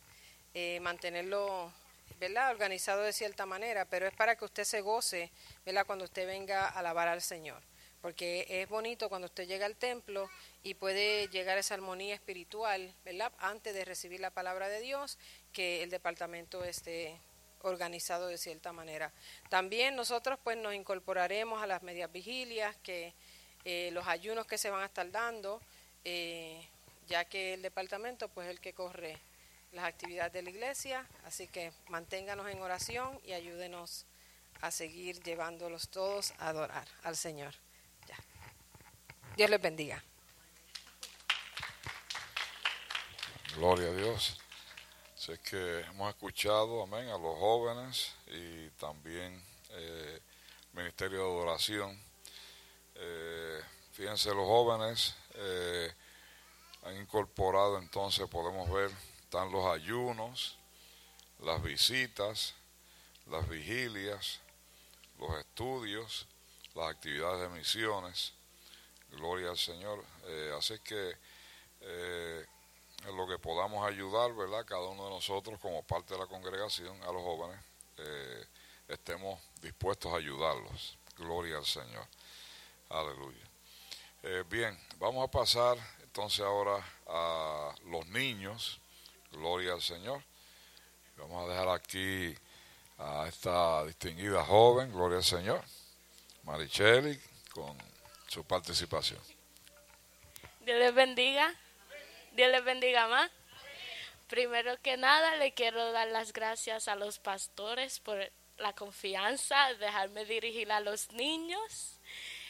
[0.54, 1.72] eh, mantenerlo
[2.20, 2.52] ¿verdad?
[2.52, 5.32] organizado de cierta manera, pero es para que usted se goce
[5.66, 5.86] ¿verdad?
[5.86, 7.62] cuando usted venga a alabar al Señor.
[8.02, 10.30] Porque es bonito cuando usted llega al templo
[10.64, 13.32] y puede llegar a esa armonía espiritual, ¿verdad?
[13.38, 15.18] Antes de recibir la palabra de Dios,
[15.54, 17.20] que el departamento esté
[17.64, 19.12] organizado de cierta manera.
[19.49, 23.14] También nosotros pues nos incorporaremos a las medias vigilias, que
[23.66, 25.62] eh, los ayunos que se van a estar dando,
[26.04, 26.68] eh,
[27.08, 29.18] ya que el departamento pues es el que corre
[29.74, 34.06] las actividades de la iglesia, así que manténganos en oración y ayúdenos
[34.62, 37.54] a seguir llevándolos todos a adorar al Señor.
[39.36, 40.04] Dios les bendiga.
[43.56, 44.38] Gloria a Dios.
[45.16, 50.20] Sé que hemos escuchado, amén, a los jóvenes y también eh,
[50.74, 52.00] Ministerio de Adoración.
[52.96, 53.62] Eh,
[53.94, 55.94] fíjense, los jóvenes eh,
[56.84, 60.58] han incorporado, entonces podemos ver, están los ayunos,
[61.40, 62.56] las visitas,
[63.28, 64.40] las vigilias,
[65.20, 66.28] los estudios,
[66.74, 68.34] las actividades de misiones.
[69.12, 70.03] Gloria al Señor.
[70.26, 71.16] Eh, así que
[71.82, 72.45] eh,
[73.07, 74.66] en lo que podamos ayudar, ¿verdad?
[74.66, 77.59] Cada uno de nosotros como parte de la congregación, a los jóvenes,
[77.97, 78.45] eh,
[78.88, 80.97] estemos dispuestos a ayudarlos.
[81.18, 82.05] Gloria al Señor.
[82.89, 83.49] Aleluya.
[84.24, 88.80] Eh, bien, vamos a pasar entonces ahora a los niños.
[89.32, 90.22] Gloria al Señor.
[91.18, 92.36] Vamos a dejar aquí
[92.97, 95.64] a esta distinguida joven, Gloria al Señor,
[96.43, 97.20] Maricheli,
[97.53, 97.76] con
[98.32, 99.20] su participación.
[100.62, 101.54] Dios les bendiga.
[102.32, 103.30] Dios les bendiga más.
[104.30, 109.80] Primero que nada, le quiero dar las gracias a los pastores por la confianza, de
[109.80, 112.00] dejarme dirigir a los niños.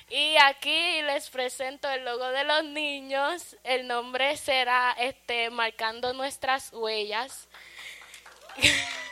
[0.08, 3.58] Y aquí les presento el logo de los niños.
[3.64, 7.48] El nombre será este marcando nuestras huellas.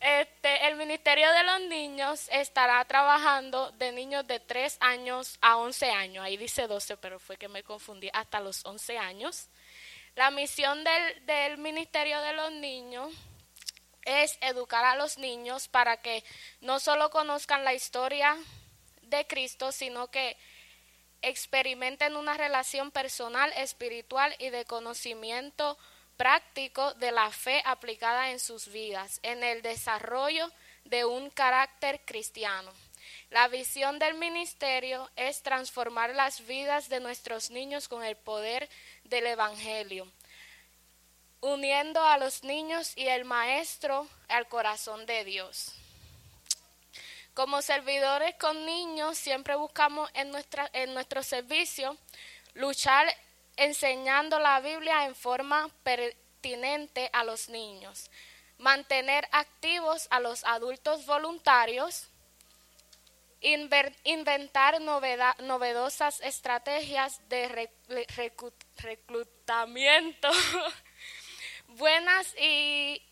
[0.00, 5.90] Este, el Ministerio de los Niños estará trabajando de niños de 3 años a 11
[5.90, 6.24] años.
[6.24, 9.48] Ahí dice 12, pero fue que me confundí, hasta los 11 años.
[10.14, 13.12] La misión del, del Ministerio de los Niños
[14.04, 16.24] es educar a los niños para que
[16.60, 18.36] no solo conozcan la historia
[19.02, 20.36] de Cristo, sino que
[21.20, 25.76] experimenten una relación personal, espiritual y de conocimiento
[26.18, 30.52] práctico de la fe aplicada en sus vidas, en el desarrollo
[30.84, 32.70] de un carácter cristiano.
[33.30, 38.68] La visión del ministerio es transformar las vidas de nuestros niños con el poder
[39.04, 40.10] del Evangelio,
[41.40, 45.72] uniendo a los niños y el Maestro al corazón de Dios.
[47.32, 51.96] Como servidores con niños, siempre buscamos en, nuestra, en nuestro servicio
[52.54, 53.06] luchar
[53.58, 58.10] enseñando la Biblia en forma pertinente a los niños,
[58.56, 62.08] mantener activos a los adultos voluntarios,
[63.40, 67.68] inventar novedosas estrategias de
[68.76, 70.28] reclutamiento,
[71.68, 73.02] buenas y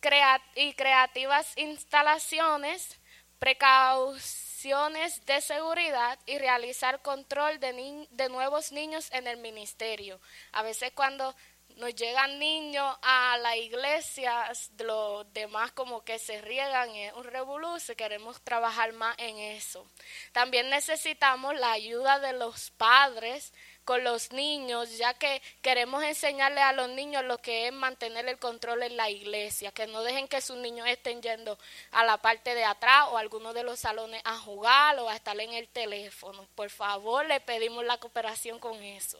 [0.00, 2.98] creativas instalaciones,
[3.38, 10.20] precauciones de seguridad y realizar control de, ni de nuevos niños en el ministerio.
[10.52, 11.34] A veces cuando
[11.76, 17.78] nos llegan niños a la iglesia, los demás como que se riegan, es un revolú,
[17.96, 19.86] queremos trabajar más en eso.
[20.32, 23.54] También necesitamos la ayuda de los padres
[23.90, 28.38] con los niños, ya que queremos enseñarle a los niños lo que es mantener el
[28.38, 31.58] control en la iglesia, que no dejen que sus niños estén yendo
[31.90, 35.16] a la parte de atrás o a alguno de los salones a jugar o a
[35.16, 36.46] estar en el teléfono.
[36.54, 39.18] Por favor, le pedimos la cooperación con eso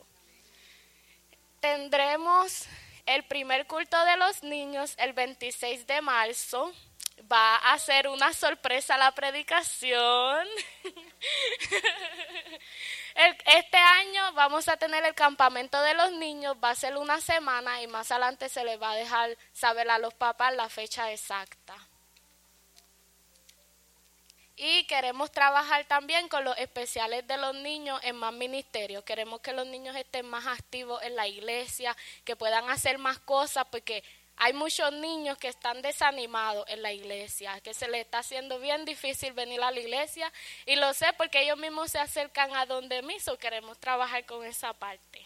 [1.58, 2.66] tendremos
[3.06, 6.72] el primer culto de los niños el 26 de marzo.
[7.30, 10.44] Va a ser una sorpresa la predicación.
[13.14, 17.82] este año vamos a tener el campamento de los niños, va a ser una semana
[17.82, 21.76] y más adelante se les va a dejar saber a los papás la fecha exacta.
[24.62, 29.04] Y queremos trabajar también con los especiales de los niños en más ministerios.
[29.04, 33.64] Queremos que los niños estén más activos en la iglesia, que puedan hacer más cosas,
[33.70, 34.04] porque
[34.42, 38.86] hay muchos niños que están desanimados en la iglesia, que se les está haciendo bien
[38.86, 40.32] difícil venir a la iglesia.
[40.64, 44.42] Y lo sé porque ellos mismos se acercan a donde mí, so queremos trabajar con
[44.46, 45.22] esa parte.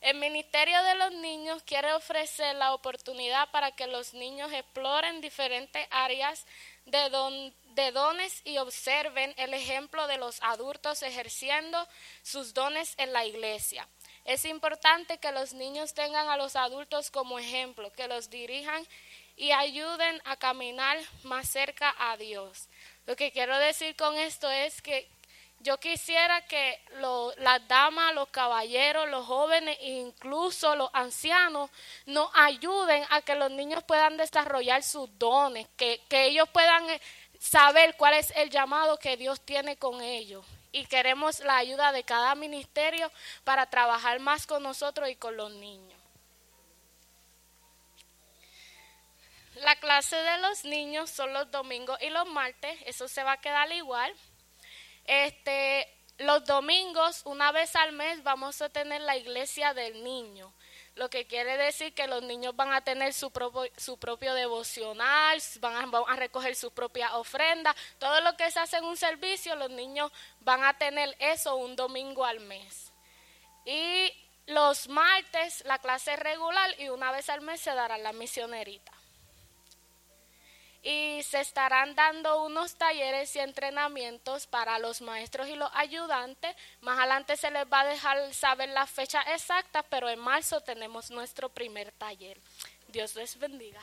[0.00, 5.84] El Ministerio de los Niños quiere ofrecer la oportunidad para que los niños exploren diferentes
[5.90, 6.46] áreas
[6.86, 11.88] de, de dones y observen el ejemplo de los adultos ejerciendo
[12.22, 13.88] sus dones en la iglesia.
[14.24, 18.86] Es importante que los niños tengan a los adultos como ejemplo, que los dirijan
[19.36, 22.68] y ayuden a caminar más cerca a Dios.
[23.06, 25.08] Lo que quiero decir con esto es que
[25.60, 26.78] yo quisiera que
[27.38, 31.70] las damas, los caballeros, los jóvenes incluso los ancianos
[32.06, 36.86] nos ayuden a que los niños puedan desarrollar sus dones, que, que ellos puedan
[37.38, 40.46] saber cuál es el llamado que Dios tiene con ellos.
[40.72, 43.10] Y queremos la ayuda de cada ministerio
[43.44, 45.98] para trabajar más con nosotros y con los niños.
[49.56, 53.40] La clase de los niños son los domingos y los martes, eso se va a
[53.40, 54.14] quedar igual.
[55.04, 60.52] Este, los domingos, una vez al mes, vamos a tener la iglesia del niño
[61.00, 65.86] lo que quiere decir que los niños van a tener su propio, devocional, van a,
[65.86, 69.70] van a recoger su propia ofrenda, todo lo que se hace en un servicio, los
[69.70, 72.92] niños van a tener eso un domingo al mes.
[73.64, 74.12] Y
[74.44, 78.92] los martes la clase regular y una vez al mes se dará la misionerita
[80.82, 86.54] y se estarán dando unos talleres y entrenamientos para los maestros y los ayudantes.
[86.80, 91.10] Más adelante se les va a dejar saber la fecha exacta, pero en marzo tenemos
[91.10, 92.40] nuestro primer taller.
[92.88, 93.80] Dios les bendiga.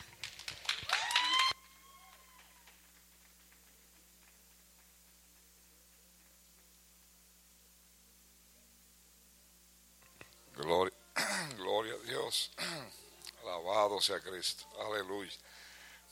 [10.56, 10.93] Gloria,
[11.58, 12.52] gloria a Dios.
[13.43, 14.66] Alabado sea Cristo.
[14.80, 15.32] Aleluya.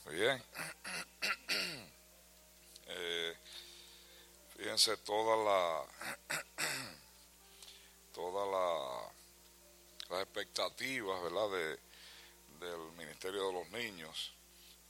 [0.10, 0.42] Bien.
[2.88, 3.36] Eh,
[4.56, 5.84] fíjense toda la
[8.14, 11.80] todas la, las expectativas verdad de,
[12.66, 14.34] del ministerio de los niños.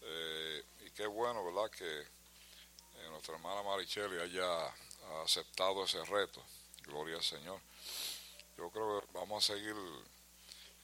[0.01, 4.67] Eh, y qué bueno verdad que eh, nuestra hermana Marichelli haya
[5.23, 6.43] aceptado ese reto.
[6.83, 7.59] Gloria al Señor.
[8.57, 9.75] Yo creo que vamos a seguir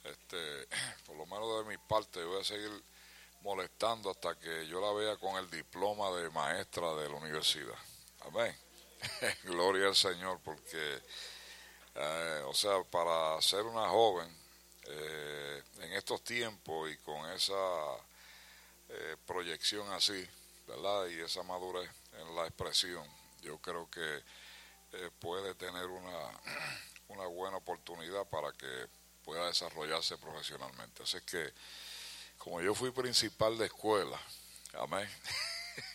[0.05, 0.67] este
[1.05, 2.71] por lo menos de mi parte voy a seguir
[3.41, 7.77] molestando hasta que yo la vea con el diploma de maestra de la universidad.
[8.21, 8.55] Amén.
[9.43, 11.01] Gloria al Señor, porque,
[11.95, 14.29] eh, o sea, para ser una joven
[14.87, 17.53] eh, en estos tiempos y con esa
[18.89, 20.27] eh, proyección así,
[20.67, 21.07] ¿verdad?
[21.07, 23.07] Y esa madurez en la expresión,
[23.41, 24.23] yo creo que
[25.19, 26.41] puede tener una,
[27.07, 28.87] una buena oportunidad para que
[29.23, 31.03] pueda desarrollarse profesionalmente.
[31.03, 31.53] Así que
[32.43, 34.19] como yo fui principal de escuela,
[34.73, 35.07] amén,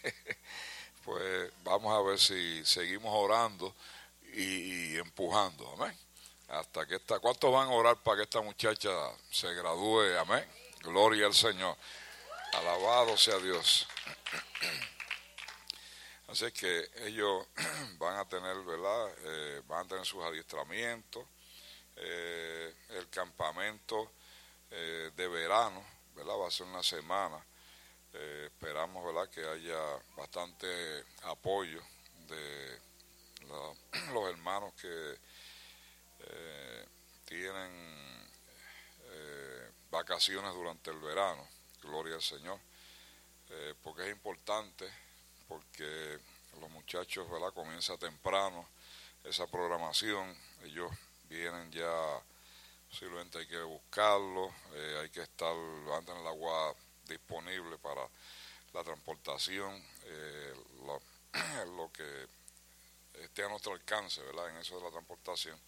[1.04, 3.74] pues vamos a ver si seguimos orando
[4.32, 5.96] y, empujando, amén.
[6.48, 8.90] Hasta que esta, ¿cuántos van a orar para que esta muchacha
[9.28, 10.16] se gradúe?
[10.20, 10.48] Amén.
[10.82, 11.76] Gloria al Señor.
[12.52, 13.88] Alabado sea Dios.
[16.28, 17.44] Así que ellos
[17.98, 19.14] van a tener, ¿verdad?
[19.24, 21.24] Eh, van a tener sus adiestramientos,
[21.96, 24.12] eh, el campamento
[24.70, 26.34] eh, de verano ¿verdad?
[26.38, 27.44] Va a ser una semana.
[28.14, 29.28] Eh, esperamos, ¿verdad?
[29.28, 29.78] Que haya
[30.16, 31.82] bastante apoyo
[32.26, 32.80] de
[34.12, 35.18] los hermanos que
[36.20, 36.86] eh,
[37.26, 38.30] tienen
[39.04, 41.46] eh, vacaciones durante el verano.
[41.82, 42.58] Gloria al Señor.
[43.82, 44.90] porque es importante,
[45.46, 46.18] porque
[46.60, 47.52] los muchachos, ¿verdad?
[47.52, 48.66] Comienza temprano
[49.22, 50.36] esa programación.
[50.64, 50.90] Ellos
[51.28, 52.22] vienen ya
[52.88, 55.54] Posiblemente hay que buscarlo, eh, hay que estar,
[55.86, 56.74] van a tener el agua
[57.06, 58.08] disponible para
[58.72, 60.54] la transportación, eh,
[61.76, 62.28] lo, que
[63.22, 64.50] esté a nuestro alcance, ¿verdad?
[64.50, 65.58] En eso de la transportación.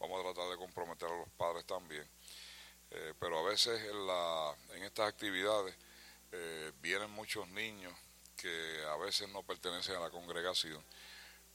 [0.00, 2.08] Vamos a tratar de comprometer a los padres también.
[2.90, 5.74] Eh, pero a veces en, la, en estas actividades
[6.80, 7.92] vienen muchos niños
[8.36, 10.82] que a veces no pertenecen a la congregación,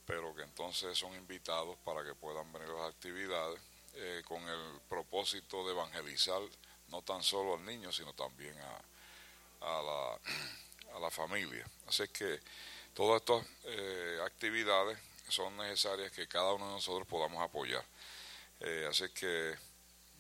[0.06, 3.60] pero que entonces son invitados para que puedan venir a las actividades
[3.96, 6.42] eh, con el propósito de evangelizar
[6.90, 8.82] no tan solo al niño, sino también a,
[9.62, 10.20] a, la,
[10.96, 11.66] a la familia.
[11.88, 12.40] Así que
[12.94, 14.98] todas estas eh, actividades
[15.30, 17.84] son necesarias que cada uno de nosotros podamos apoyar.
[18.60, 19.56] Eh, así que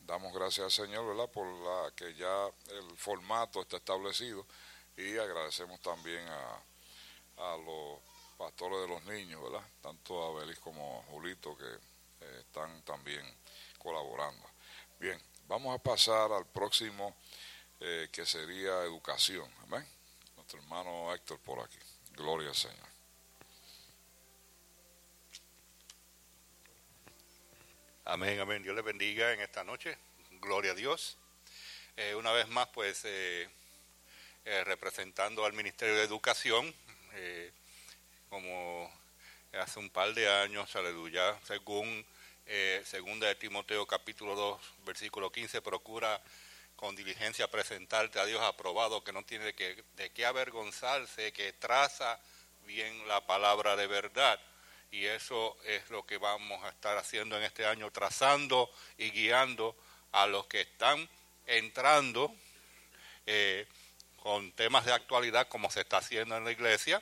[0.05, 1.29] damos gracias al Señor, ¿verdad?
[1.31, 4.45] Por la que ya el formato está establecido
[4.95, 7.99] y agradecemos también a, a los
[8.37, 9.65] pastores de los niños, ¿verdad?
[9.81, 13.23] Tanto a Belis como a Julito que están también
[13.87, 14.43] colaborando.
[14.99, 15.17] Bien,
[15.47, 17.15] vamos a pasar al próximo
[17.79, 19.49] eh, que sería educación.
[19.63, 19.87] Amén.
[20.35, 21.77] Nuestro hermano Héctor por aquí.
[22.11, 22.89] Gloria al Señor.
[28.03, 28.61] Amén, amén.
[28.61, 29.97] Dios le bendiga en esta noche.
[30.41, 31.17] Gloria a Dios.
[31.95, 33.49] Eh, una vez más, pues, eh,
[34.65, 36.75] representando al Ministerio de Educación,
[38.29, 38.91] como
[39.53, 42.05] hace un par de años, aleluya, según
[42.47, 46.21] eh, segunda de Timoteo capítulo 2, versículo 15, procura
[46.77, 52.19] con diligencia presentarte a Dios aprobado, que no tiene que, de qué avergonzarse, que traza
[52.65, 54.39] bien la palabra de verdad.
[54.91, 59.75] Y eso es lo que vamos a estar haciendo en este año, trazando y guiando
[60.13, 61.09] a los que están
[61.47, 62.33] entrando
[63.25, 63.67] eh,
[64.23, 67.01] con temas de actualidad como se está haciendo en la iglesia.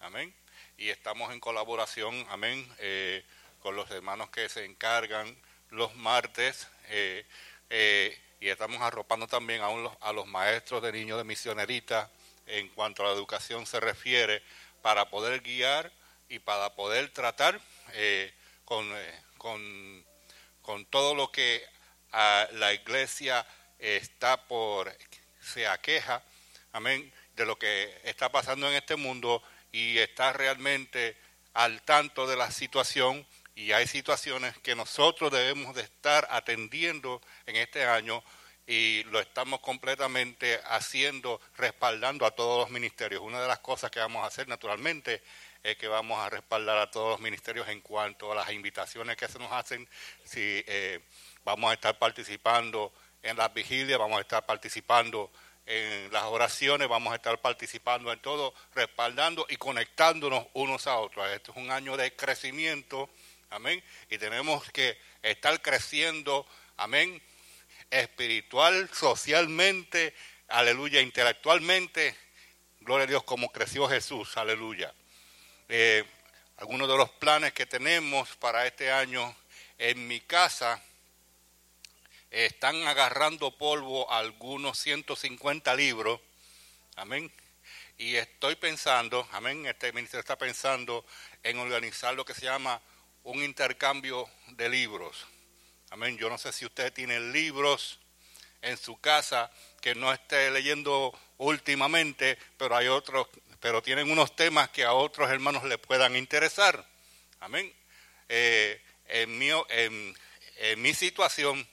[0.00, 0.34] Amén.
[0.78, 2.66] Y estamos en colaboración, amén.
[2.78, 3.24] Eh,
[3.60, 5.36] con los hermanos que se encargan
[5.70, 7.24] los martes eh,
[7.68, 9.68] eh, y estamos arropando también a,
[10.00, 12.08] a los maestros de niños de misioneritas
[12.46, 14.42] en cuanto a la educación se refiere
[14.82, 15.92] para poder guiar
[16.28, 17.60] y para poder tratar
[17.92, 18.32] eh,
[18.64, 18.88] con,
[19.36, 20.04] con,
[20.62, 21.62] con todo lo que
[22.12, 23.46] ah, la iglesia
[23.78, 24.94] está por,
[25.40, 26.22] se aqueja,
[26.72, 29.42] amén, de lo que está pasando en este mundo
[29.72, 31.16] y está realmente
[31.54, 37.56] al tanto de la situación y hay situaciones que nosotros debemos de estar atendiendo en
[37.56, 38.22] este año
[38.66, 43.20] y lo estamos completamente haciendo, respaldando a todos los ministerios.
[43.22, 45.22] Una de las cosas que vamos a hacer naturalmente
[45.62, 49.28] es que vamos a respaldar a todos los ministerios en cuanto a las invitaciones que
[49.28, 49.88] se nos hacen,
[50.24, 51.00] si eh,
[51.44, 52.92] vamos a estar participando
[53.22, 55.30] en las vigilias, vamos a estar participando
[55.66, 61.28] en las oraciones, vamos a estar participando en todo, respaldando y conectándonos unos a otros.
[61.30, 63.10] Este es un año de crecimiento,
[63.50, 66.46] amén, y tenemos que estar creciendo,
[66.76, 67.20] amén,
[67.90, 70.14] espiritual, socialmente,
[70.48, 72.16] aleluya, intelectualmente,
[72.80, 74.94] gloria a Dios, como creció Jesús, aleluya.
[75.68, 76.04] Eh,
[76.58, 79.34] algunos de los planes que tenemos para este año
[79.78, 80.80] en mi casa,
[82.30, 86.20] están agarrando polvo algunos 150 libros,
[86.94, 87.32] amén.
[87.98, 91.04] Y estoy pensando, amén, este ministerio está pensando
[91.42, 92.80] en organizar lo que se llama
[93.24, 95.26] un intercambio de libros.
[95.90, 96.16] Amén.
[96.16, 97.98] Yo no sé si usted tiene libros
[98.62, 99.50] en su casa
[99.80, 103.28] que no esté leyendo últimamente, pero hay otros,
[103.60, 106.84] pero tienen unos temas que a otros hermanos le puedan interesar.
[107.40, 107.72] Amén.
[108.28, 111.66] Eh, en, mi, en mi situación,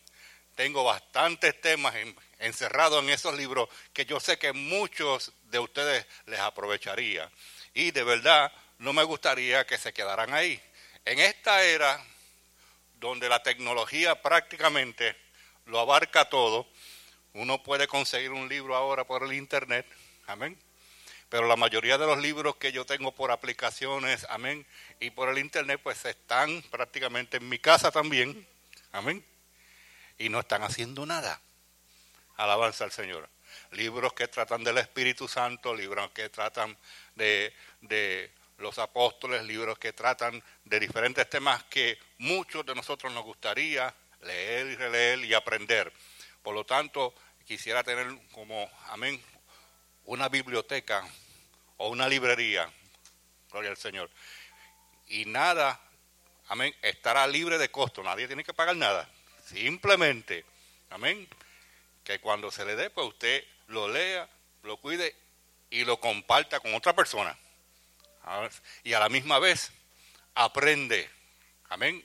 [0.56, 1.94] tengo bastantes temas
[2.40, 7.32] encerrados en esos libros que yo sé que muchos de ustedes les aprovecharía.
[7.74, 10.60] Y de verdad no me gustaría que se quedaran ahí.
[11.08, 12.04] En esta era
[13.00, 15.16] donde la tecnología prácticamente
[15.66, 16.68] lo abarca todo,
[17.32, 19.86] uno puede conseguir un libro ahora por el Internet,
[20.26, 20.60] amén.
[21.30, 24.66] Pero la mayoría de los libros que yo tengo por aplicaciones, amén,
[25.00, 28.46] y por el Internet, pues están prácticamente en mi casa también,
[28.92, 29.24] amén
[30.18, 31.40] y no están haciendo nada.
[32.36, 33.30] Alabanza al Señor.
[33.72, 36.76] Libros que tratan del Espíritu Santo, libros que tratan
[37.16, 43.24] de, de los apóstoles, libros que tratan de diferentes temas que muchos de nosotros nos
[43.24, 45.94] gustaría leer y releer y aprender.
[46.42, 47.14] Por lo tanto,
[47.46, 49.22] quisiera tener como, amén,
[50.06, 51.08] una biblioteca
[51.78, 52.72] o una librería,
[53.52, 54.10] gloria al Señor.
[55.08, 55.80] Y nada,
[56.48, 59.08] amén, estará libre de costo, nadie tiene que pagar nada.
[59.46, 60.46] Simplemente,
[60.90, 61.28] amén,
[62.04, 64.28] que cuando se le dé, pues usted lo lea,
[64.64, 65.16] lo cuide
[65.70, 67.38] y lo comparta con otra persona.
[68.84, 69.72] Y a la misma vez
[70.36, 71.10] aprende,
[71.70, 72.04] amén,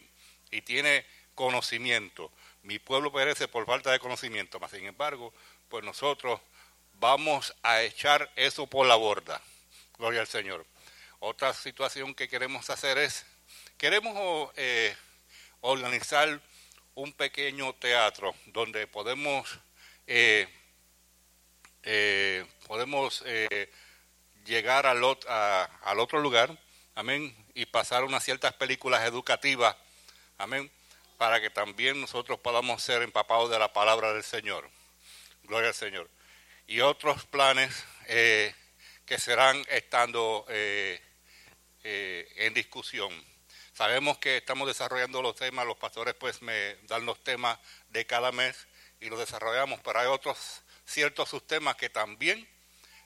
[0.50, 1.04] y tiene
[1.34, 2.30] conocimiento.
[2.62, 5.32] Mi pueblo perece por falta de conocimiento, mas sin embargo,
[5.68, 6.40] pues nosotros
[6.94, 9.40] vamos a echar eso por la borda.
[9.98, 10.64] Gloria al Señor.
[11.18, 13.26] Otra situación que queremos hacer es,
[13.76, 14.94] queremos eh,
[15.60, 16.40] organizar
[16.94, 19.58] un pequeño teatro donde podemos,
[20.06, 20.48] eh,
[21.82, 23.24] eh, podemos
[24.44, 26.58] llegar al, al otro lugar,
[26.94, 29.76] amén, y pasar unas ciertas películas educativas,
[30.38, 30.70] amén,
[31.18, 34.68] para que también nosotros podamos ser empapados de la palabra del Señor.
[35.44, 36.10] Gloria al Señor.
[36.66, 43.12] Y otros planes que serán estando en discusión.
[43.74, 48.30] Sabemos que estamos desarrollando los temas, los pastores pues me dan los temas de cada
[48.30, 48.68] mes
[49.00, 52.46] y los desarrollamos, pero hay otros ciertos subtemas que también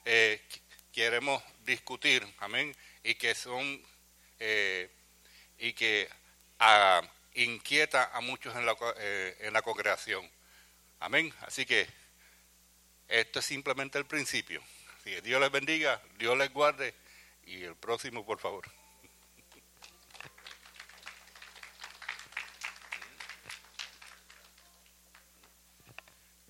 [0.05, 0.45] eh,
[0.97, 3.85] queremos discutir, amén, y que son
[4.39, 4.89] eh,
[5.59, 6.09] y que
[6.57, 7.03] ah,
[7.35, 10.27] inquieta a muchos en la, eh, en la congregación,
[10.99, 11.31] amén.
[11.41, 11.87] Así que
[13.07, 14.59] esto es simplemente el principio.
[14.97, 16.95] Así Dios les bendiga, Dios les guarde
[17.45, 18.65] y el próximo, por favor.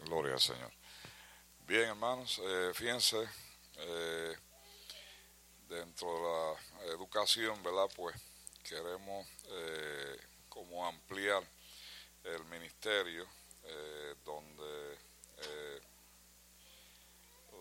[0.06, 0.72] Gloria al Señor.
[1.68, 3.28] Bien, hermanos, eh, fíjense,
[3.78, 4.36] eh,
[5.70, 7.90] dentro de la educación, ¿verdad?
[7.96, 8.16] Pues
[8.64, 10.18] queremos eh,
[10.50, 11.44] como ampliar
[12.24, 13.26] el ministerio,
[14.24, 14.98] donde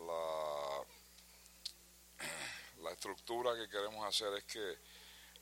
[0.06, 0.84] la,
[2.82, 4.78] la estructura que queremos hacer es que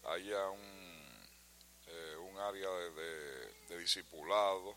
[0.05, 1.29] haya un,
[2.29, 4.77] un área de, de discipulado,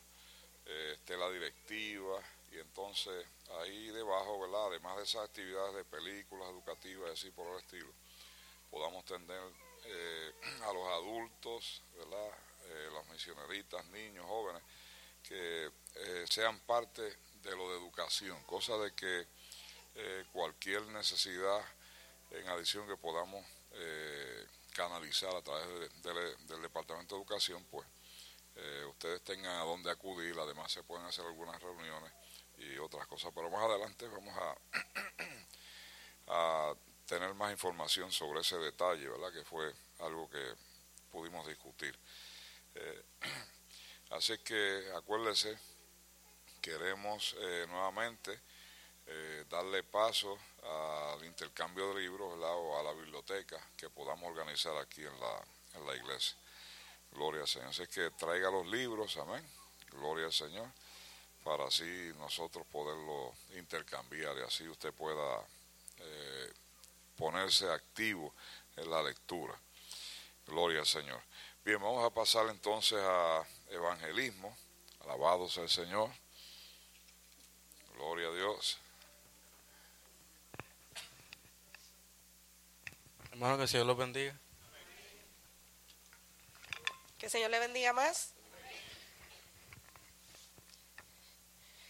[0.70, 2.22] eh, esté la directiva
[2.52, 3.26] y entonces
[3.62, 4.68] ahí debajo, ¿verdad?
[4.68, 7.92] Además de esas actividades de películas educativas así por el estilo,
[8.70, 9.42] podamos tener
[9.86, 10.32] eh,
[10.64, 12.30] a los adultos, ¿verdad?
[12.66, 14.62] Eh, las misioneritas, niños, jóvenes,
[15.24, 15.70] que
[16.30, 19.28] sean parte de lo de educación, cosa de que
[20.32, 21.66] cualquier necesidad
[22.32, 23.46] en adición que podamos
[24.74, 25.68] canalizar a través
[26.48, 27.86] del Departamento de Educación, pues
[28.58, 32.12] eh, ustedes tengan a dónde acudir, además se pueden hacer algunas reuniones
[32.58, 34.58] y otras cosas, pero más adelante vamos a,
[36.28, 39.32] a tener más información sobre ese detalle, ¿verdad?
[39.32, 40.56] Que fue algo que
[41.12, 41.98] pudimos discutir.
[42.76, 43.04] Eh,
[44.12, 45.58] así que acuérdese,
[46.62, 48.42] queremos eh, nuevamente
[49.06, 50.38] eh, darle paso
[51.14, 55.46] al intercambio de libros o a la biblioteca que podamos organizar aquí en la,
[55.76, 56.38] en la iglesia.
[57.12, 57.70] Gloria al Señor.
[57.70, 59.48] Así que traiga los libros, amén.
[59.92, 60.70] Gloria al Señor,
[61.48, 65.40] para así nosotros poderlo intercambiar y así usted pueda
[65.98, 66.54] eh,
[67.16, 68.34] ponerse activo
[68.76, 69.58] en la lectura.
[70.46, 71.22] Gloria al Señor.
[71.64, 74.58] Bien, vamos a pasar entonces a evangelismo.
[75.06, 76.10] Alabado sea el Señor.
[77.96, 78.78] Gloria a Dios.
[83.32, 84.38] Hermano, que el Señor los bendiga.
[87.18, 88.37] Que el Señor le bendiga más.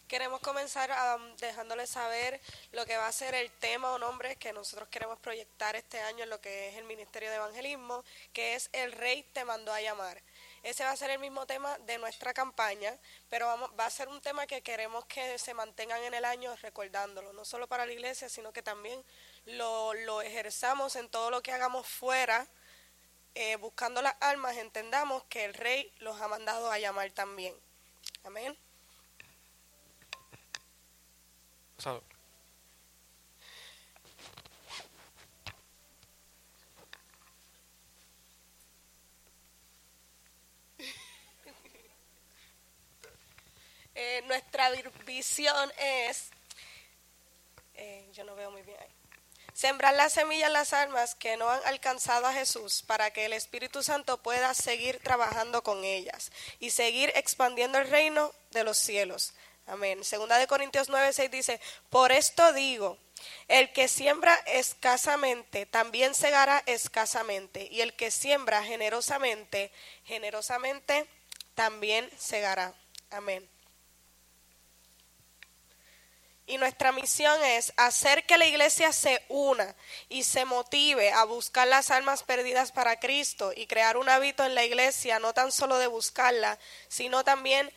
[0.08, 2.40] Queremos comenzar um, dejándoles saber
[2.72, 6.24] lo que va a ser el tema o nombre que nosotros queremos proyectar este año
[6.24, 9.82] en lo que es el Ministerio de Evangelismo, que es El Rey te mandó a
[9.82, 10.22] llamar.
[10.64, 12.98] Ese va a ser el mismo tema de nuestra campaña,
[13.30, 16.56] pero vamos, va a ser un tema que queremos que se mantengan en el año
[16.62, 19.04] recordándolo, no solo para la iglesia, sino que también
[19.46, 22.48] lo, lo ejerzamos en todo lo que hagamos fuera,
[23.36, 27.54] eh, buscando las almas, entendamos que el rey los ha mandado a llamar también.
[28.24, 28.58] Amén.
[44.00, 44.70] Eh, nuestra
[45.08, 46.30] visión es,
[47.74, 48.78] eh, yo no veo muy bien
[49.58, 53.82] Sembrar las semillas las almas que no han alcanzado a Jesús para que el Espíritu
[53.82, 59.34] Santo pueda seguir trabajando con ellas y seguir expandiendo el reino de los cielos.
[59.68, 60.04] Amén.
[60.06, 61.60] Segunda de Corintios 9, 6 dice,
[61.90, 62.98] por esto digo,
[63.50, 69.72] el que siembra escasamente también segará escasamente, y el que siembra generosamente,
[70.06, 71.06] generosamente
[71.54, 72.74] también segará.
[73.10, 73.48] Amén.
[76.50, 79.76] Y nuestra misión es hacer que la iglesia se una
[80.08, 84.56] y se motive a buscar las almas perdidas para Cristo y crear un hábito en
[84.56, 86.58] la iglesia, no tan solo de buscarlas,
[86.88, 87.70] sino también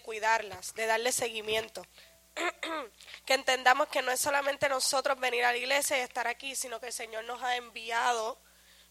[0.00, 1.86] cuidarlas, de darle seguimiento.
[3.26, 6.80] que entendamos que no es solamente nosotros venir a la iglesia y estar aquí, sino
[6.80, 8.38] que el Señor nos ha enviado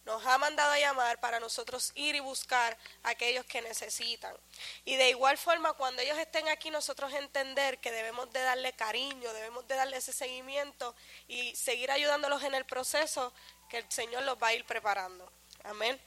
[0.05, 4.35] nos ha mandado a llamar para nosotros ir y buscar a aquellos que necesitan.
[4.83, 9.31] Y de igual forma, cuando ellos estén aquí, nosotros entender que debemos de darle cariño,
[9.33, 10.93] debemos de darle ese seguimiento
[11.27, 13.33] y seguir ayudándolos en el proceso
[13.69, 15.31] que el Señor los va a ir preparando.
[15.63, 15.99] Amén.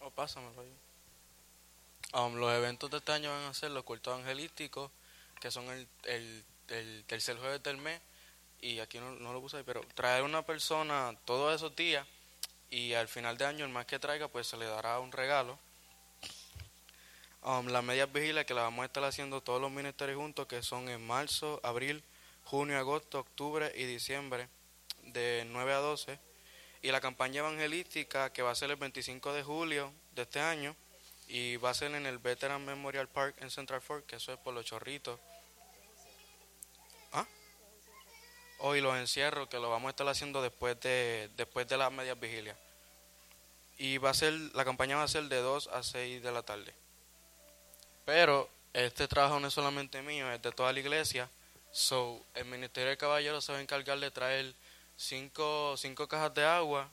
[0.00, 0.10] Oh,
[2.14, 4.90] um, los eventos de este año van a ser los cultos angelísticos,
[5.40, 8.00] que son el, el, el tercer jueves del mes
[8.60, 12.06] y aquí no, no lo puse pero traer una persona todos esos días
[12.70, 15.58] y al final de año el más que traiga pues se le dará un regalo.
[17.42, 20.62] Um, las medias vigilias que las vamos a estar haciendo todos los ministerios juntos que
[20.62, 22.02] son en marzo, abril,
[22.44, 24.48] junio, agosto, octubre y diciembre
[25.04, 26.18] de 9 a 12
[26.82, 30.74] y la campaña evangelística que va a ser el 25 de julio de este año
[31.28, 34.38] y va a ser en el Veteran Memorial Park en Central Fork, que eso es
[34.38, 35.20] por los chorritos
[38.58, 42.18] hoy los encierros, que lo vamos a estar haciendo después de, después de las medias
[42.18, 42.56] vigilias.
[43.78, 46.42] Y va a ser, la campaña va a ser de 2 a 6 de la
[46.42, 46.74] tarde.
[48.04, 51.28] Pero este trabajo no es solamente mío, es de toda la iglesia.
[51.70, 54.54] So, el Ministerio de Caballeros se va a encargar de traer
[54.96, 56.90] cinco, cinco cajas de agua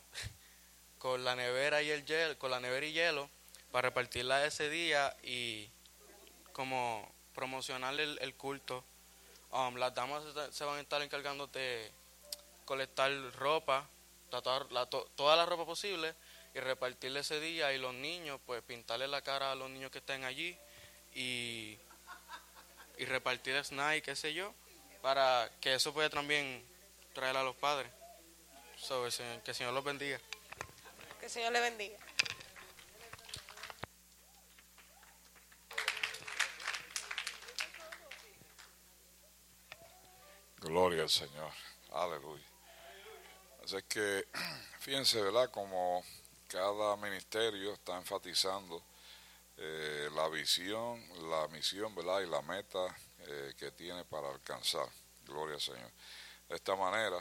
[1.00, 3.30] con la nevera y el hielo, con la nevera y hielo
[3.76, 5.70] para repartirla ese día y
[6.54, 8.86] como promocionar el culto
[9.56, 10.22] Um, las damas
[10.52, 11.90] se van a estar encargando de
[12.66, 13.88] colectar ropa,
[14.30, 16.14] toda la ropa posible
[16.54, 20.00] y repartirle ese día y los niños, pues pintarle la cara a los niños que
[20.00, 20.58] estén allí
[21.14, 21.78] y,
[22.98, 24.54] repartir snack, qué sé yo,
[25.02, 26.62] para que eso pueda también
[27.14, 27.90] traer a los padres.
[29.46, 30.20] que el Señor los bendiga.
[31.22, 31.98] Que el Señor le bendiga.
[40.58, 41.52] Gloria al Señor.
[41.92, 42.46] Aleluya.
[43.64, 44.28] Así que,
[44.80, 45.50] fíjense, ¿verdad?
[45.52, 46.04] Como
[46.48, 48.82] cada ministerio está enfatizando
[49.58, 52.22] eh, la visión, la misión, ¿verdad?
[52.22, 54.88] Y la meta eh, que tiene para alcanzar.
[55.26, 55.92] Gloria al Señor.
[56.50, 57.18] De esta manera,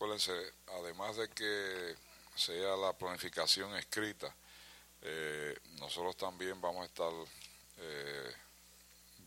[0.00, 0.32] Acuérdense,
[0.78, 1.94] además de que
[2.34, 4.34] sea la planificación escrita,
[5.02, 7.12] eh, nosotros también vamos a estar,
[7.76, 8.34] eh,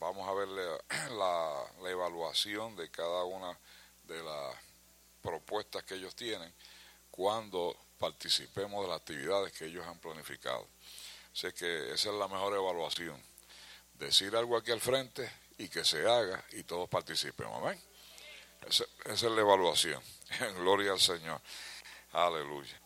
[0.04, 0.48] vamos a ver
[1.12, 3.58] la, evaluación de cada una
[4.04, 4.56] de las
[5.22, 6.54] propuestas que ellos tienen
[7.10, 10.68] cuando participemos de las actividades que ellos han planificado.
[11.34, 13.22] Así que esa es la mejor evaluación.
[13.94, 17.64] Decir algo aquí al frente y que se haga y todos participemos.
[17.64, 17.80] Amén.
[18.68, 20.02] Esa, es la evaluación.
[20.58, 21.40] Gloria al Señor.
[22.12, 22.82] Aleluya.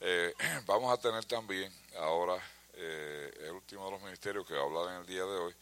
[0.00, 0.34] Eh,
[0.66, 2.40] vamos a tener también ahora
[2.74, 5.54] eh, el último de los ministerios que va a hablar en el día de hoy.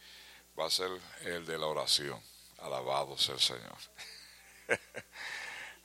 [0.59, 0.89] Va a ser
[1.23, 2.21] el de la oración.
[2.57, 3.77] Alabado sea el Señor.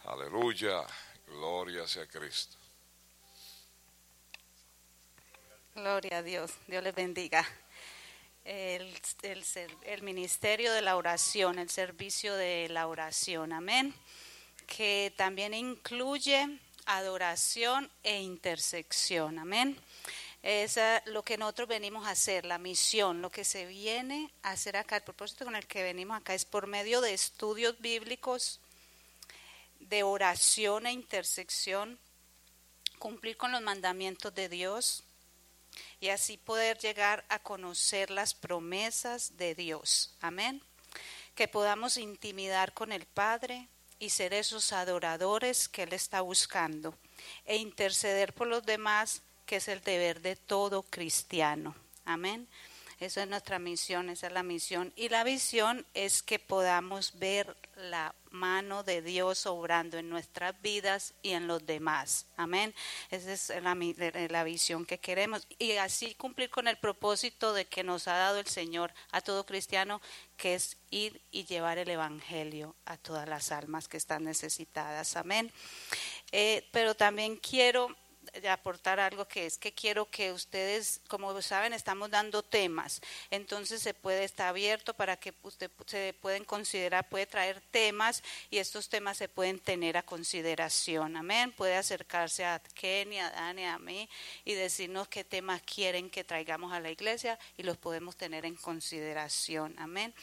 [0.07, 0.85] Aleluya.
[1.29, 2.57] Gloria sea Cristo.
[5.77, 6.53] Gloria a Dios.
[6.66, 7.47] Dios les bendiga.
[8.45, 9.01] El,
[9.85, 13.53] el, ministerio de la oración, el servicio de la oración.
[13.53, 13.95] Amén.
[14.66, 19.39] Que también incluye adoración e intersección.
[19.39, 19.79] Amén.
[20.47, 24.77] Es lo que nosotros venimos a hacer, la misión, lo que se viene a hacer
[24.77, 24.97] acá.
[24.97, 28.61] El propósito con el que venimos acá es por medio de estudios bíblicos,
[29.81, 31.99] de oración e intersección,
[32.99, 35.05] cumplir con los mandamientos de Dios,
[35.99, 40.15] y así poder llegar a conocer las promesas de Dios.
[40.21, 40.63] Amén.
[41.35, 43.67] Que podamos intimidar con el Padre
[43.99, 46.95] y ser esos adoradores que Él está buscando
[47.47, 51.75] e interceder por los demás, que es el deber de todo cristiano.
[52.05, 52.49] Amén.
[53.01, 54.93] Esa es nuestra misión, esa es la misión.
[54.97, 61.15] Y la visión es que podamos ver la mano de Dios obrando en nuestras vidas
[61.23, 62.27] y en los demás.
[62.37, 62.75] Amén.
[63.11, 65.47] Esa es la, la, visión que queremos.
[65.59, 69.45] Y así cumplir con el propósito de que nos ha dado el Señor a todo
[69.45, 70.01] cristiano,
[70.37, 75.17] que es ir y llevar el Evangelio a todas las almas que están necesitadas.
[75.17, 75.53] Amén.
[76.31, 77.95] Eh, pero también quiero
[78.51, 83.01] aportar algo que es que quiero que ustedes, como saben, estamos dando temas,
[83.31, 88.59] entonces se puede estar abierto para que usted se pueden considerar, puede traer temas y
[88.59, 91.53] estos temas se pueden tener a consideración, amén.
[91.53, 94.09] Puede acercarse a Kenny, a Dani, a mí
[94.45, 98.57] y decirnos qué temas quieren que traigamos a la iglesia y los podemos tener en
[98.57, 100.14] consideración, amén.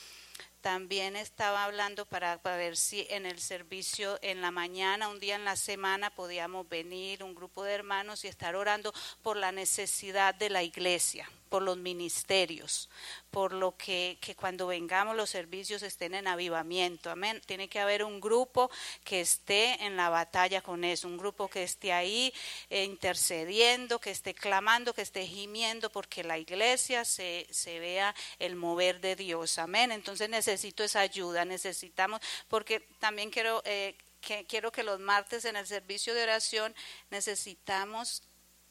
[0.62, 5.44] También estaba hablando para, ver si en el servicio en la mañana, un día en
[5.44, 8.94] la semana, podíamos venir un grupo de hermanos y estar orando
[9.24, 12.90] por la necesidad de la iglesia por los ministerios,
[13.30, 17.12] por lo que, que, cuando vengamos los servicios estén en avivamiento.
[17.12, 17.42] Amén.
[17.46, 18.72] Tiene que haber un grupo
[19.04, 22.34] que esté en la batalla con eso, un grupo que esté ahí
[22.70, 28.56] eh, intercediendo, que esté clamando, que esté gimiendo, porque la iglesia se, se vea el
[28.56, 29.58] mover de Dios.
[29.58, 29.92] Amén.
[29.92, 33.62] Entonces necesito esa ayuda, necesitamos, porque también quiero...
[33.66, 36.76] Eh, que quiero que los martes en el servicio de oración
[37.10, 38.22] necesitamos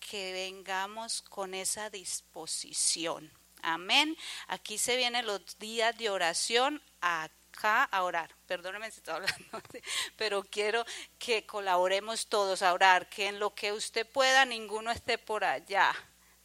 [0.01, 3.31] que vengamos con esa disposición.
[3.63, 4.17] Amén.
[4.49, 8.35] Aquí se vienen los días de oración acá a orar.
[8.47, 9.63] Perdóneme si estoy hablando,
[10.17, 10.85] pero quiero
[11.19, 15.95] que colaboremos todos a orar, que en lo que usted pueda ninguno esté por allá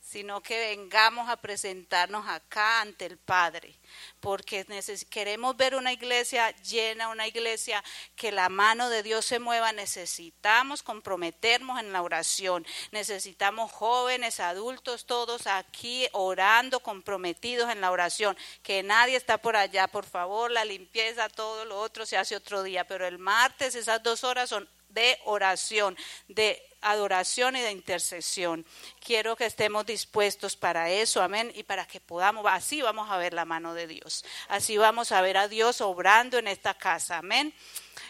[0.05, 3.75] sino que vengamos a presentarnos acá ante el Padre,
[4.19, 4.63] porque
[5.09, 7.83] queremos ver una iglesia llena, una iglesia
[8.15, 15.07] que la mano de Dios se mueva, necesitamos comprometernos en la oración, necesitamos jóvenes, adultos,
[15.07, 20.65] todos aquí orando, comprometidos en la oración, que nadie está por allá, por favor, la
[20.65, 24.69] limpieza, todo lo otro se hace otro día, pero el martes esas dos horas son
[24.89, 25.97] de oración,
[26.27, 28.65] de adoración y de intercesión.
[28.99, 33.33] Quiero que estemos dispuestos para eso, amén, y para que podamos, así vamos a ver
[33.33, 37.53] la mano de Dios, así vamos a ver a Dios obrando en esta casa, amén.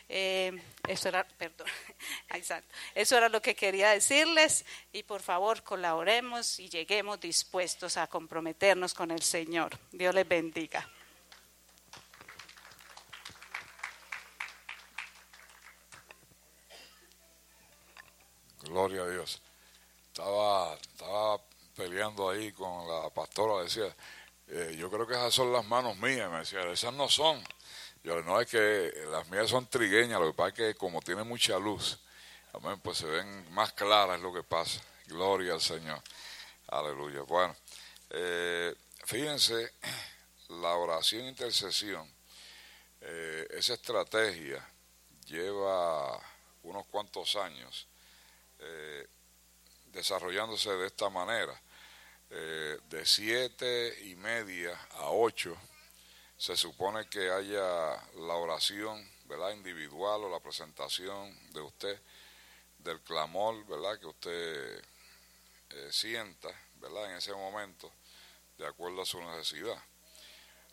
[0.08, 1.68] Eh, eso era, perdón,
[2.30, 2.74] exacto.
[2.94, 8.94] Eso era lo que quería decirles y por favor colaboremos y lleguemos dispuestos a comprometernos
[8.94, 9.78] con el Señor.
[9.92, 10.88] Dios les bendiga.
[18.66, 19.42] Gloria a Dios.
[20.08, 21.42] Estaba, estaba
[21.76, 23.94] peleando ahí con la pastora, decía,
[24.48, 27.44] eh, yo creo que esas son las manos mías, me decía, esas no son.
[28.04, 31.24] Yo no es que las mías son trigueñas, lo que pasa es que como tiene
[31.24, 32.00] mucha luz,
[32.54, 34.82] amén, pues se ven más claras lo que pasa.
[35.08, 36.02] Gloria al Señor.
[36.68, 37.22] Aleluya.
[37.22, 37.56] Bueno,
[38.10, 38.74] eh,
[39.06, 39.74] fíjense,
[40.50, 42.12] la oración e intercesión,
[43.02, 44.68] eh, esa estrategia
[45.28, 46.20] lleva
[46.64, 47.88] unos cuantos años
[48.60, 49.08] eh,
[49.88, 51.60] desarrollándose de esta manera.
[52.30, 55.56] Eh, de siete y media a ocho
[56.38, 59.52] se supone que haya la oración ¿verdad?
[59.52, 62.02] individual o la presentación de usted
[62.80, 64.00] del clamor, ¿verdad?
[64.00, 64.84] Que usted
[65.70, 67.12] eh, sienta, ¿verdad?
[67.12, 67.92] En ese momento,
[68.58, 69.82] de acuerdo a su necesidad.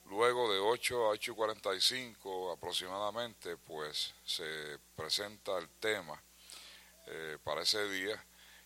[0.06, 6.20] Luego de 8 a 8 y 45 aproximadamente, pues se presenta el tema
[7.14, 8.24] eh, para ese día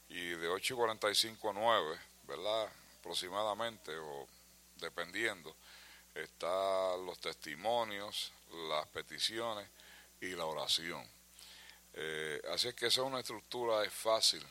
[0.09, 2.69] y de 8 y 45 a 9, ¿verdad?
[3.01, 4.29] Aproximadamente o
[4.77, 5.57] dependiendo,
[6.15, 8.33] están los testimonios,
[8.69, 9.69] las peticiones
[10.21, 11.05] y la oración.
[11.95, 14.47] Eh, así es que esa es una estructura, es fácil,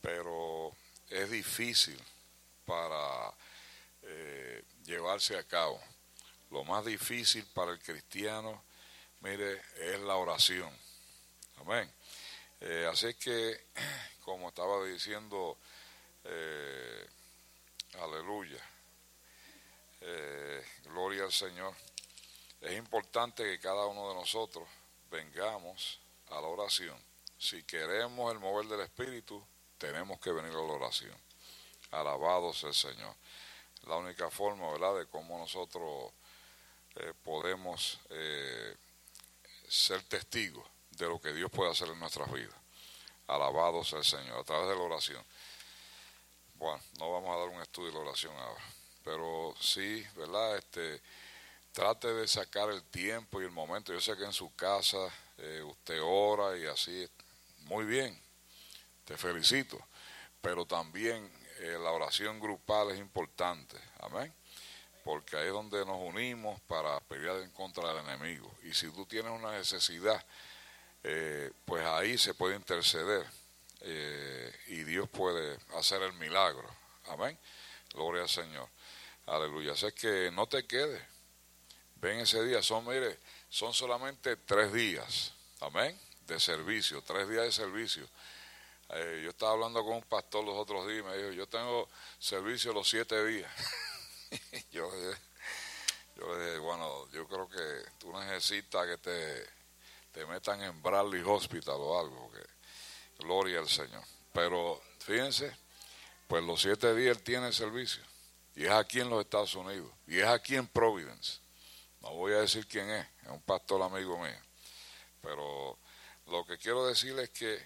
[0.00, 0.74] pero
[1.10, 2.02] es difícil
[2.64, 3.30] para
[4.04, 5.78] eh, llevarse a cabo.
[6.50, 8.62] Lo más difícil para el cristiano,
[9.20, 10.70] mire, es la oración.
[11.58, 11.92] Amén.
[12.64, 13.66] Eh, así que,
[14.24, 15.58] como estaba diciendo,
[16.24, 17.06] eh,
[18.00, 18.64] aleluya,
[20.84, 21.74] gloria al Señor,
[22.60, 24.68] es importante que cada uno de nosotros
[25.10, 26.00] vengamos
[26.30, 26.96] a la oración.
[27.38, 29.44] Si queremos el mover del Espíritu,
[29.78, 31.16] tenemos que venir a la oración.
[31.90, 33.14] Alabado sea el Señor.
[33.86, 36.12] La única forma, ¿verdad?, de cómo nosotros
[36.94, 38.76] eh, podemos eh,
[39.68, 42.54] ser testigos de lo que Dios puede hacer en nuestras vidas.
[43.26, 45.24] Alabado sea el Señor, a través de la oración.
[46.54, 48.62] Bueno, no vamos a dar un estudio de la oración ahora,
[49.04, 50.58] pero sí, ¿verdad?
[50.58, 51.00] Este,
[51.72, 53.92] trate de sacar el tiempo y el momento.
[53.92, 54.98] Yo sé que en su casa
[55.38, 57.08] eh, usted ora y así,
[57.64, 58.20] muy bien,
[59.04, 59.78] te felicito,
[60.40, 61.30] pero también
[61.60, 64.32] la oración grupal es importante, amén
[65.04, 68.52] porque ahí es donde nos unimos para pelear en contra del enemigo.
[68.62, 70.24] Y si tú tienes una necesidad,
[71.04, 73.26] eh, pues ahí se puede interceder
[73.80, 76.68] eh, y Dios puede hacer el milagro.
[77.08, 77.36] Amén.
[77.92, 78.68] Gloria al Señor.
[79.26, 79.72] Aleluya.
[79.72, 81.02] Así que no te quedes.
[81.96, 82.62] Ven ese día.
[82.62, 85.32] Son, mire, son solamente tres días.
[85.60, 85.98] Amén.
[86.26, 87.02] De servicio.
[87.02, 88.08] Tres días de servicio.
[88.90, 91.88] Eh, yo estaba hablando con un pastor los otros días y me dijo, yo tengo
[92.18, 93.50] servicio los siete días.
[94.70, 94.90] yo,
[96.16, 99.61] yo le dije, bueno, yo creo que tú necesitas que te,
[100.12, 102.42] te metan en Bradley Hospital o algo, que
[103.24, 104.04] gloria al Señor.
[104.32, 105.56] Pero fíjense,
[106.26, 108.02] pues los siete días él tiene servicio.
[108.54, 109.90] Y es aquí en los Estados Unidos.
[110.06, 111.40] Y es aquí en Providence.
[112.00, 114.38] No voy a decir quién es, es un pastor amigo mío.
[115.22, 115.78] Pero
[116.26, 117.58] lo que quiero decir es que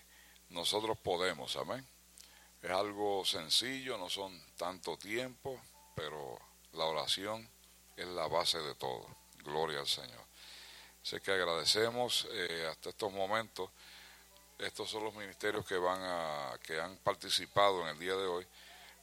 [0.51, 1.86] nosotros podemos, amén.
[2.62, 5.61] Es algo sencillo, no son tanto tiempo,
[5.94, 6.38] pero
[6.72, 7.49] la oración
[7.97, 9.07] es la base de todo.
[9.44, 10.26] Gloria al Señor.
[11.07, 13.71] Sé que agradecemos eh, hasta estos momentos.
[14.59, 18.45] Estos son los ministerios que van a, que han participado en el día de hoy.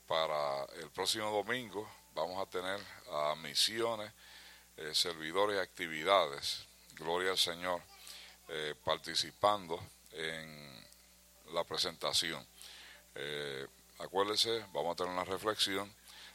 [0.06, 2.78] Para el próximo domingo vamos a tener
[3.38, 4.12] misiones,
[4.76, 6.66] eh, servidores y actividades.
[6.95, 7.82] Gloria al Señor,
[8.49, 9.80] eh, participando
[10.12, 10.86] en
[11.54, 12.45] la presentación.
[13.99, 15.89] acuérdense, vamos a tener una reflexión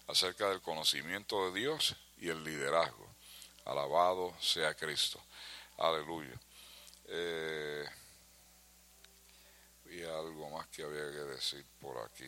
[0.06, 3.06] acerca del conocimiento de Dios y el liderazgo.
[3.66, 5.20] Alabado sea Cristo.
[5.78, 6.34] Aleluya.
[7.06, 7.84] Eh,
[9.90, 12.26] y algo más que había que decir por aquí.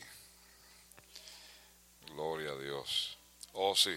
[2.13, 3.19] Gloria a Dios.
[3.55, 3.97] Oh, sí.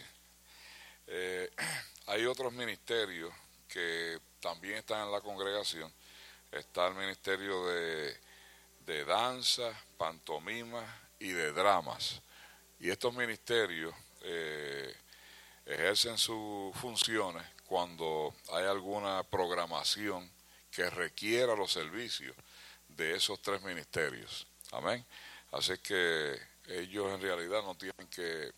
[1.06, 1.52] Eh,
[2.08, 3.32] hay otros ministerios
[3.68, 5.94] que también están en la congregación.
[6.52, 8.18] Está el ministerio de,
[8.88, 10.84] de danza, pantomima
[11.20, 12.22] y de dramas.
[12.80, 14.96] Y estos ministerios eh,
[15.68, 20.30] ejercen sus funciones cuando hay alguna programación
[20.70, 22.36] que requiera los servicios
[22.88, 24.46] de esos tres ministerios.
[24.74, 25.04] Amén.
[25.52, 28.52] Así que ellos en realidad no tienen que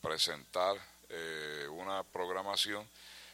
[0.00, 0.74] presentar
[1.10, 2.88] eh, una programación,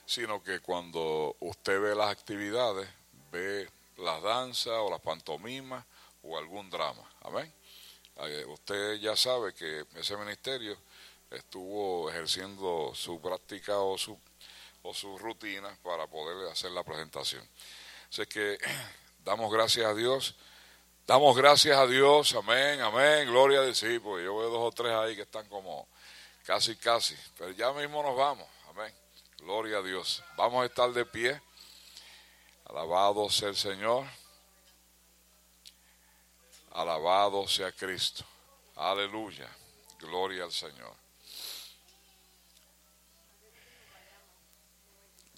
[0.05, 2.89] sino que cuando usted ve las actividades,
[3.31, 5.85] ve las danzas o las pantomimas
[6.25, 7.09] o algún drama.
[7.21, 7.55] Amén.
[8.23, 10.77] Eh, usted ya sabe que ese ministerio
[11.31, 14.19] estuvo ejerciendo su práctica o su,
[14.97, 17.47] sus rutinas para poder hacer la presentación.
[18.11, 18.59] Así que
[19.25, 20.35] damos gracias a Dios.
[21.07, 25.17] Damos gracias a Dios, amén, amén, gloria sí, porque yo veo dos o tres ahí
[25.17, 25.89] que están como
[26.45, 28.93] casi, casi, pero ya mismo nos vamos, amén,
[29.39, 30.23] gloria a Dios.
[30.37, 31.41] Vamos a estar de pie,
[32.67, 34.07] alabado sea el Señor.
[36.79, 38.25] Alabado sea Cristo.
[38.77, 39.49] Aleluya.
[39.99, 40.95] Gloria al Señor.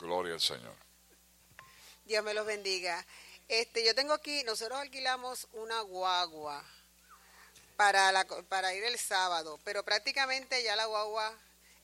[0.00, 0.74] Gloria al Señor.
[2.06, 3.04] Dios me los bendiga.
[3.48, 6.64] Este, yo tengo aquí, nosotros alquilamos una guagua
[7.76, 11.32] para, la, para ir el sábado, pero prácticamente ya la guagua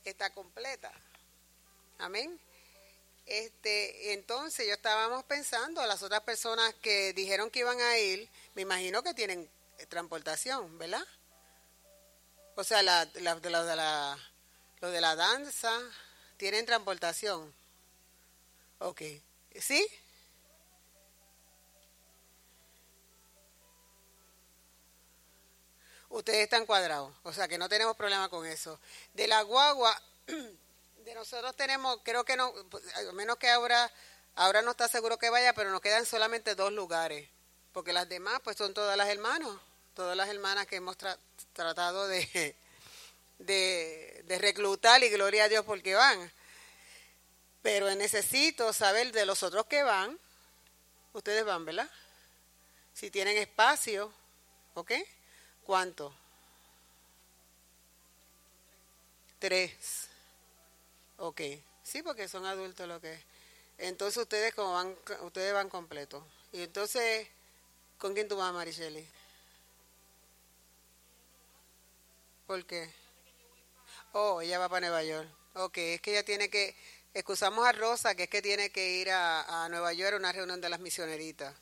[0.04, 0.92] está completa.
[1.98, 2.38] Amén.
[3.26, 8.62] Este, entonces yo estábamos pensando, las otras personas que dijeron que iban a ir, me
[8.62, 9.48] imagino que tienen
[9.88, 11.04] transportación, ¿verdad?
[12.54, 14.18] O sea, la, la, de la, de la,
[14.80, 15.78] lo de la danza,
[16.36, 17.52] tienen transportación.
[18.78, 19.02] Ok.
[19.60, 19.86] ¿Sí?
[26.08, 28.78] Ustedes están cuadrados, o sea que no tenemos problema con eso.
[29.14, 30.00] De la guagua,
[31.04, 32.54] de nosotros tenemos, creo que no,
[32.94, 33.90] al menos que ahora,
[34.36, 37.28] ahora no está seguro que vaya, pero nos quedan solamente dos lugares,
[37.72, 39.50] porque las demás pues son todas las hermanas,
[39.94, 40.96] todas las hermanas que hemos
[41.52, 42.06] tratado
[43.38, 46.32] de reclutar y gloria a Dios porque van.
[47.66, 50.16] Pero necesito saber de los otros que van,
[51.12, 51.90] ustedes van, ¿verdad?
[52.94, 54.12] Si tienen espacio,
[54.74, 54.92] ¿ok?
[55.64, 56.14] ¿Cuánto?
[59.40, 60.06] Tres.
[61.16, 61.40] Ok,
[61.82, 63.20] sí, porque son adultos lo que
[63.78, 66.22] Entonces ustedes como van, ustedes van completos.
[66.52, 67.26] Y entonces,
[67.98, 69.04] ¿con quién tú vas, Maricheli?
[72.46, 72.88] ¿Por qué?
[74.12, 75.28] Oh, ella va para Nueva York.
[75.58, 76.76] Ok, es que ella tiene que,
[77.16, 80.32] excusamos a Rosa, que es que tiene que ir a, a Nueva York a una
[80.32, 81.54] reunión de las misioneritas.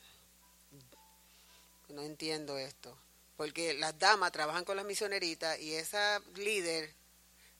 [1.89, 2.97] No entiendo esto,
[3.37, 6.93] porque las damas trabajan con las misioneritas y esa líder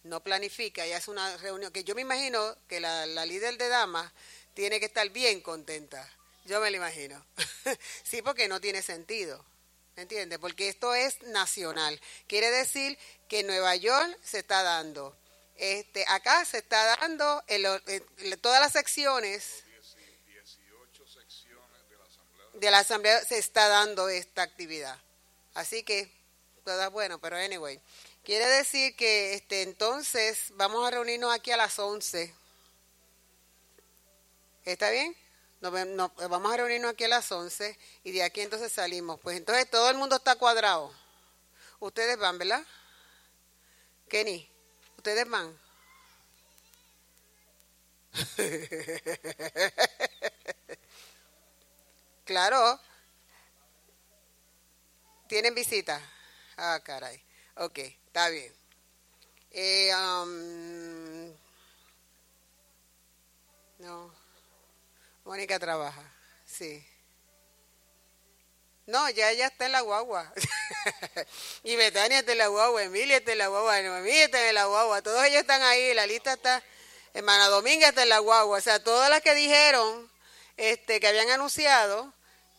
[0.03, 4.11] no planifica y hace una reunión, que yo me imagino que la, líder de damas
[4.53, 6.07] tiene que estar bien contenta.
[6.45, 7.25] Yo me lo imagino.
[8.03, 9.43] sí, porque no tiene sentido.
[9.95, 10.37] ¿Entiendes?
[10.39, 11.99] Porque esto es nacional.
[12.27, 12.97] Quiere decir
[13.29, 15.15] que Nueva York se está dando.
[15.57, 17.43] Este, acá se está dando
[18.41, 19.63] todas las secciones
[22.55, 24.97] de la asamblea se está dando esta actividad.
[25.53, 26.11] Así que,
[26.63, 27.79] todo bueno, pero anyway.
[28.23, 32.33] Quiere decir que este, entonces vamos a reunirnos aquí a las 11.
[34.63, 35.15] ¿Está bien?
[35.61, 35.71] Nos,
[36.15, 39.19] vamos a reunirnos aquí a las 11 y de aquí entonces salimos.
[39.19, 40.91] Pues entonces todo el mundo está cuadrado.
[41.79, 42.65] Ustedes van, ¿verdad?
[44.09, 44.49] Kenny,
[45.05, 45.55] ustedes van.
[52.25, 52.79] claro.
[55.27, 56.01] ¿Tienen visita?
[56.57, 57.23] Ah, caray.
[57.57, 57.77] Ok.
[57.77, 58.51] Está bien.
[59.51, 61.31] Eh, um,
[63.77, 64.11] no.
[65.23, 66.01] Mónica trabaja,
[66.47, 66.83] sí.
[68.88, 70.31] No, ya ella está en la guagua.
[71.63, 74.65] y Betania está en la guagua, Emilia está en la guagua, Noemí está en la
[74.65, 75.01] guagua.
[75.01, 76.61] Todos ellos están ahí, la lista está.
[77.13, 78.57] Hermana Dominga está en la guagua.
[78.57, 80.09] O sea, todas las que dijeron
[80.57, 82.13] este, que habían anunciado,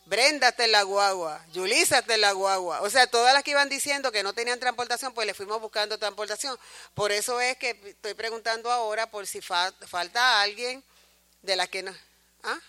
[0.07, 2.81] Brenda está en la guagua, Yulisa está en la guagua.
[2.81, 5.97] O sea, todas las que iban diciendo que no tenían transportación, pues le fuimos buscando
[5.97, 6.57] transportación.
[6.93, 10.83] Por eso es que estoy preguntando ahora por si falta alguien
[11.41, 11.93] de las que no.
[12.43, 12.59] ¿Ah?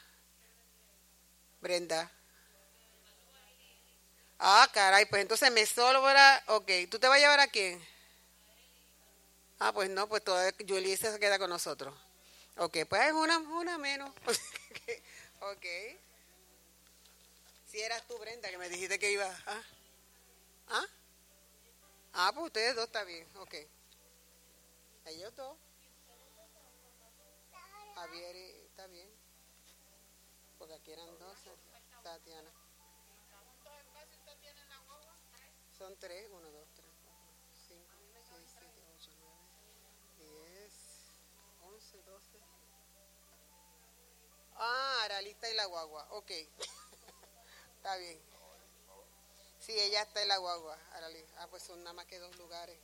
[1.61, 2.11] Brenda.
[4.39, 6.43] Ah, caray, pues entonces me solo para.
[6.49, 7.85] Ok, ¿tú te vas a llevar a quién?
[9.59, 11.93] Ah, pues no, pues toda Yulisa se queda con nosotros.
[12.59, 14.11] Ok, pues es una, una menos.
[15.41, 15.67] ok.
[17.67, 19.27] Si eras tú, Brenda, que me dijiste que iba.
[19.47, 19.63] ¿Ah?
[20.69, 20.87] ¿Ah?
[22.15, 23.27] Ah, pues ustedes dos está bien.
[23.37, 23.55] Ok.
[25.07, 25.57] Ellos dos.
[27.97, 29.09] Javier está bien.
[30.59, 31.18] Porque aquí eran
[36.01, 37.19] 3, 1, 2, 3, 4,
[37.67, 37.85] 5,
[38.29, 39.79] 6, 7, 8, 9,
[40.19, 40.73] 10,
[41.63, 42.39] 11, 12.
[44.55, 46.31] Ah, Aralita y la guagua, ok.
[47.77, 48.21] está bien.
[49.59, 50.79] Sí, ella está en la guagua,
[51.37, 52.79] Ah, pues son nada más que dos lugares.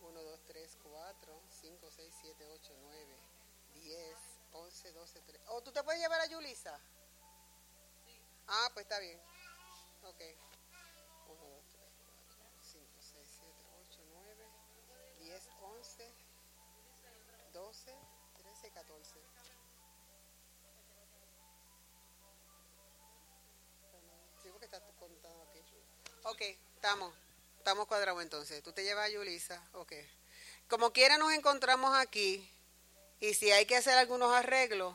[0.00, 3.16] 1, 2, 3, 4, 5, 6, 7, 8, 9,
[3.74, 4.16] 10,
[4.52, 5.44] 11, 12, 13.
[5.48, 6.78] Oh, ¿tú te puedes llevar a Yulisa?
[8.46, 9.20] Ah, pues está bien.
[10.04, 10.20] Ok.
[11.28, 11.90] 1, 2, 3,
[12.38, 13.52] 4, 5, 6, 7,
[13.90, 14.46] 8, 9,
[15.20, 16.12] 10, 11,
[17.52, 17.94] 12,
[18.36, 19.28] 13, 14.
[26.24, 26.42] Ok,
[26.74, 27.14] estamos.
[27.56, 28.62] Estamos cuadrados entonces.
[28.62, 29.66] Tú te llevas a Yulisa.
[29.72, 29.92] Ok.
[30.68, 32.46] Como quiera nos encontramos aquí.
[33.18, 34.94] Y si hay que hacer algunos arreglos,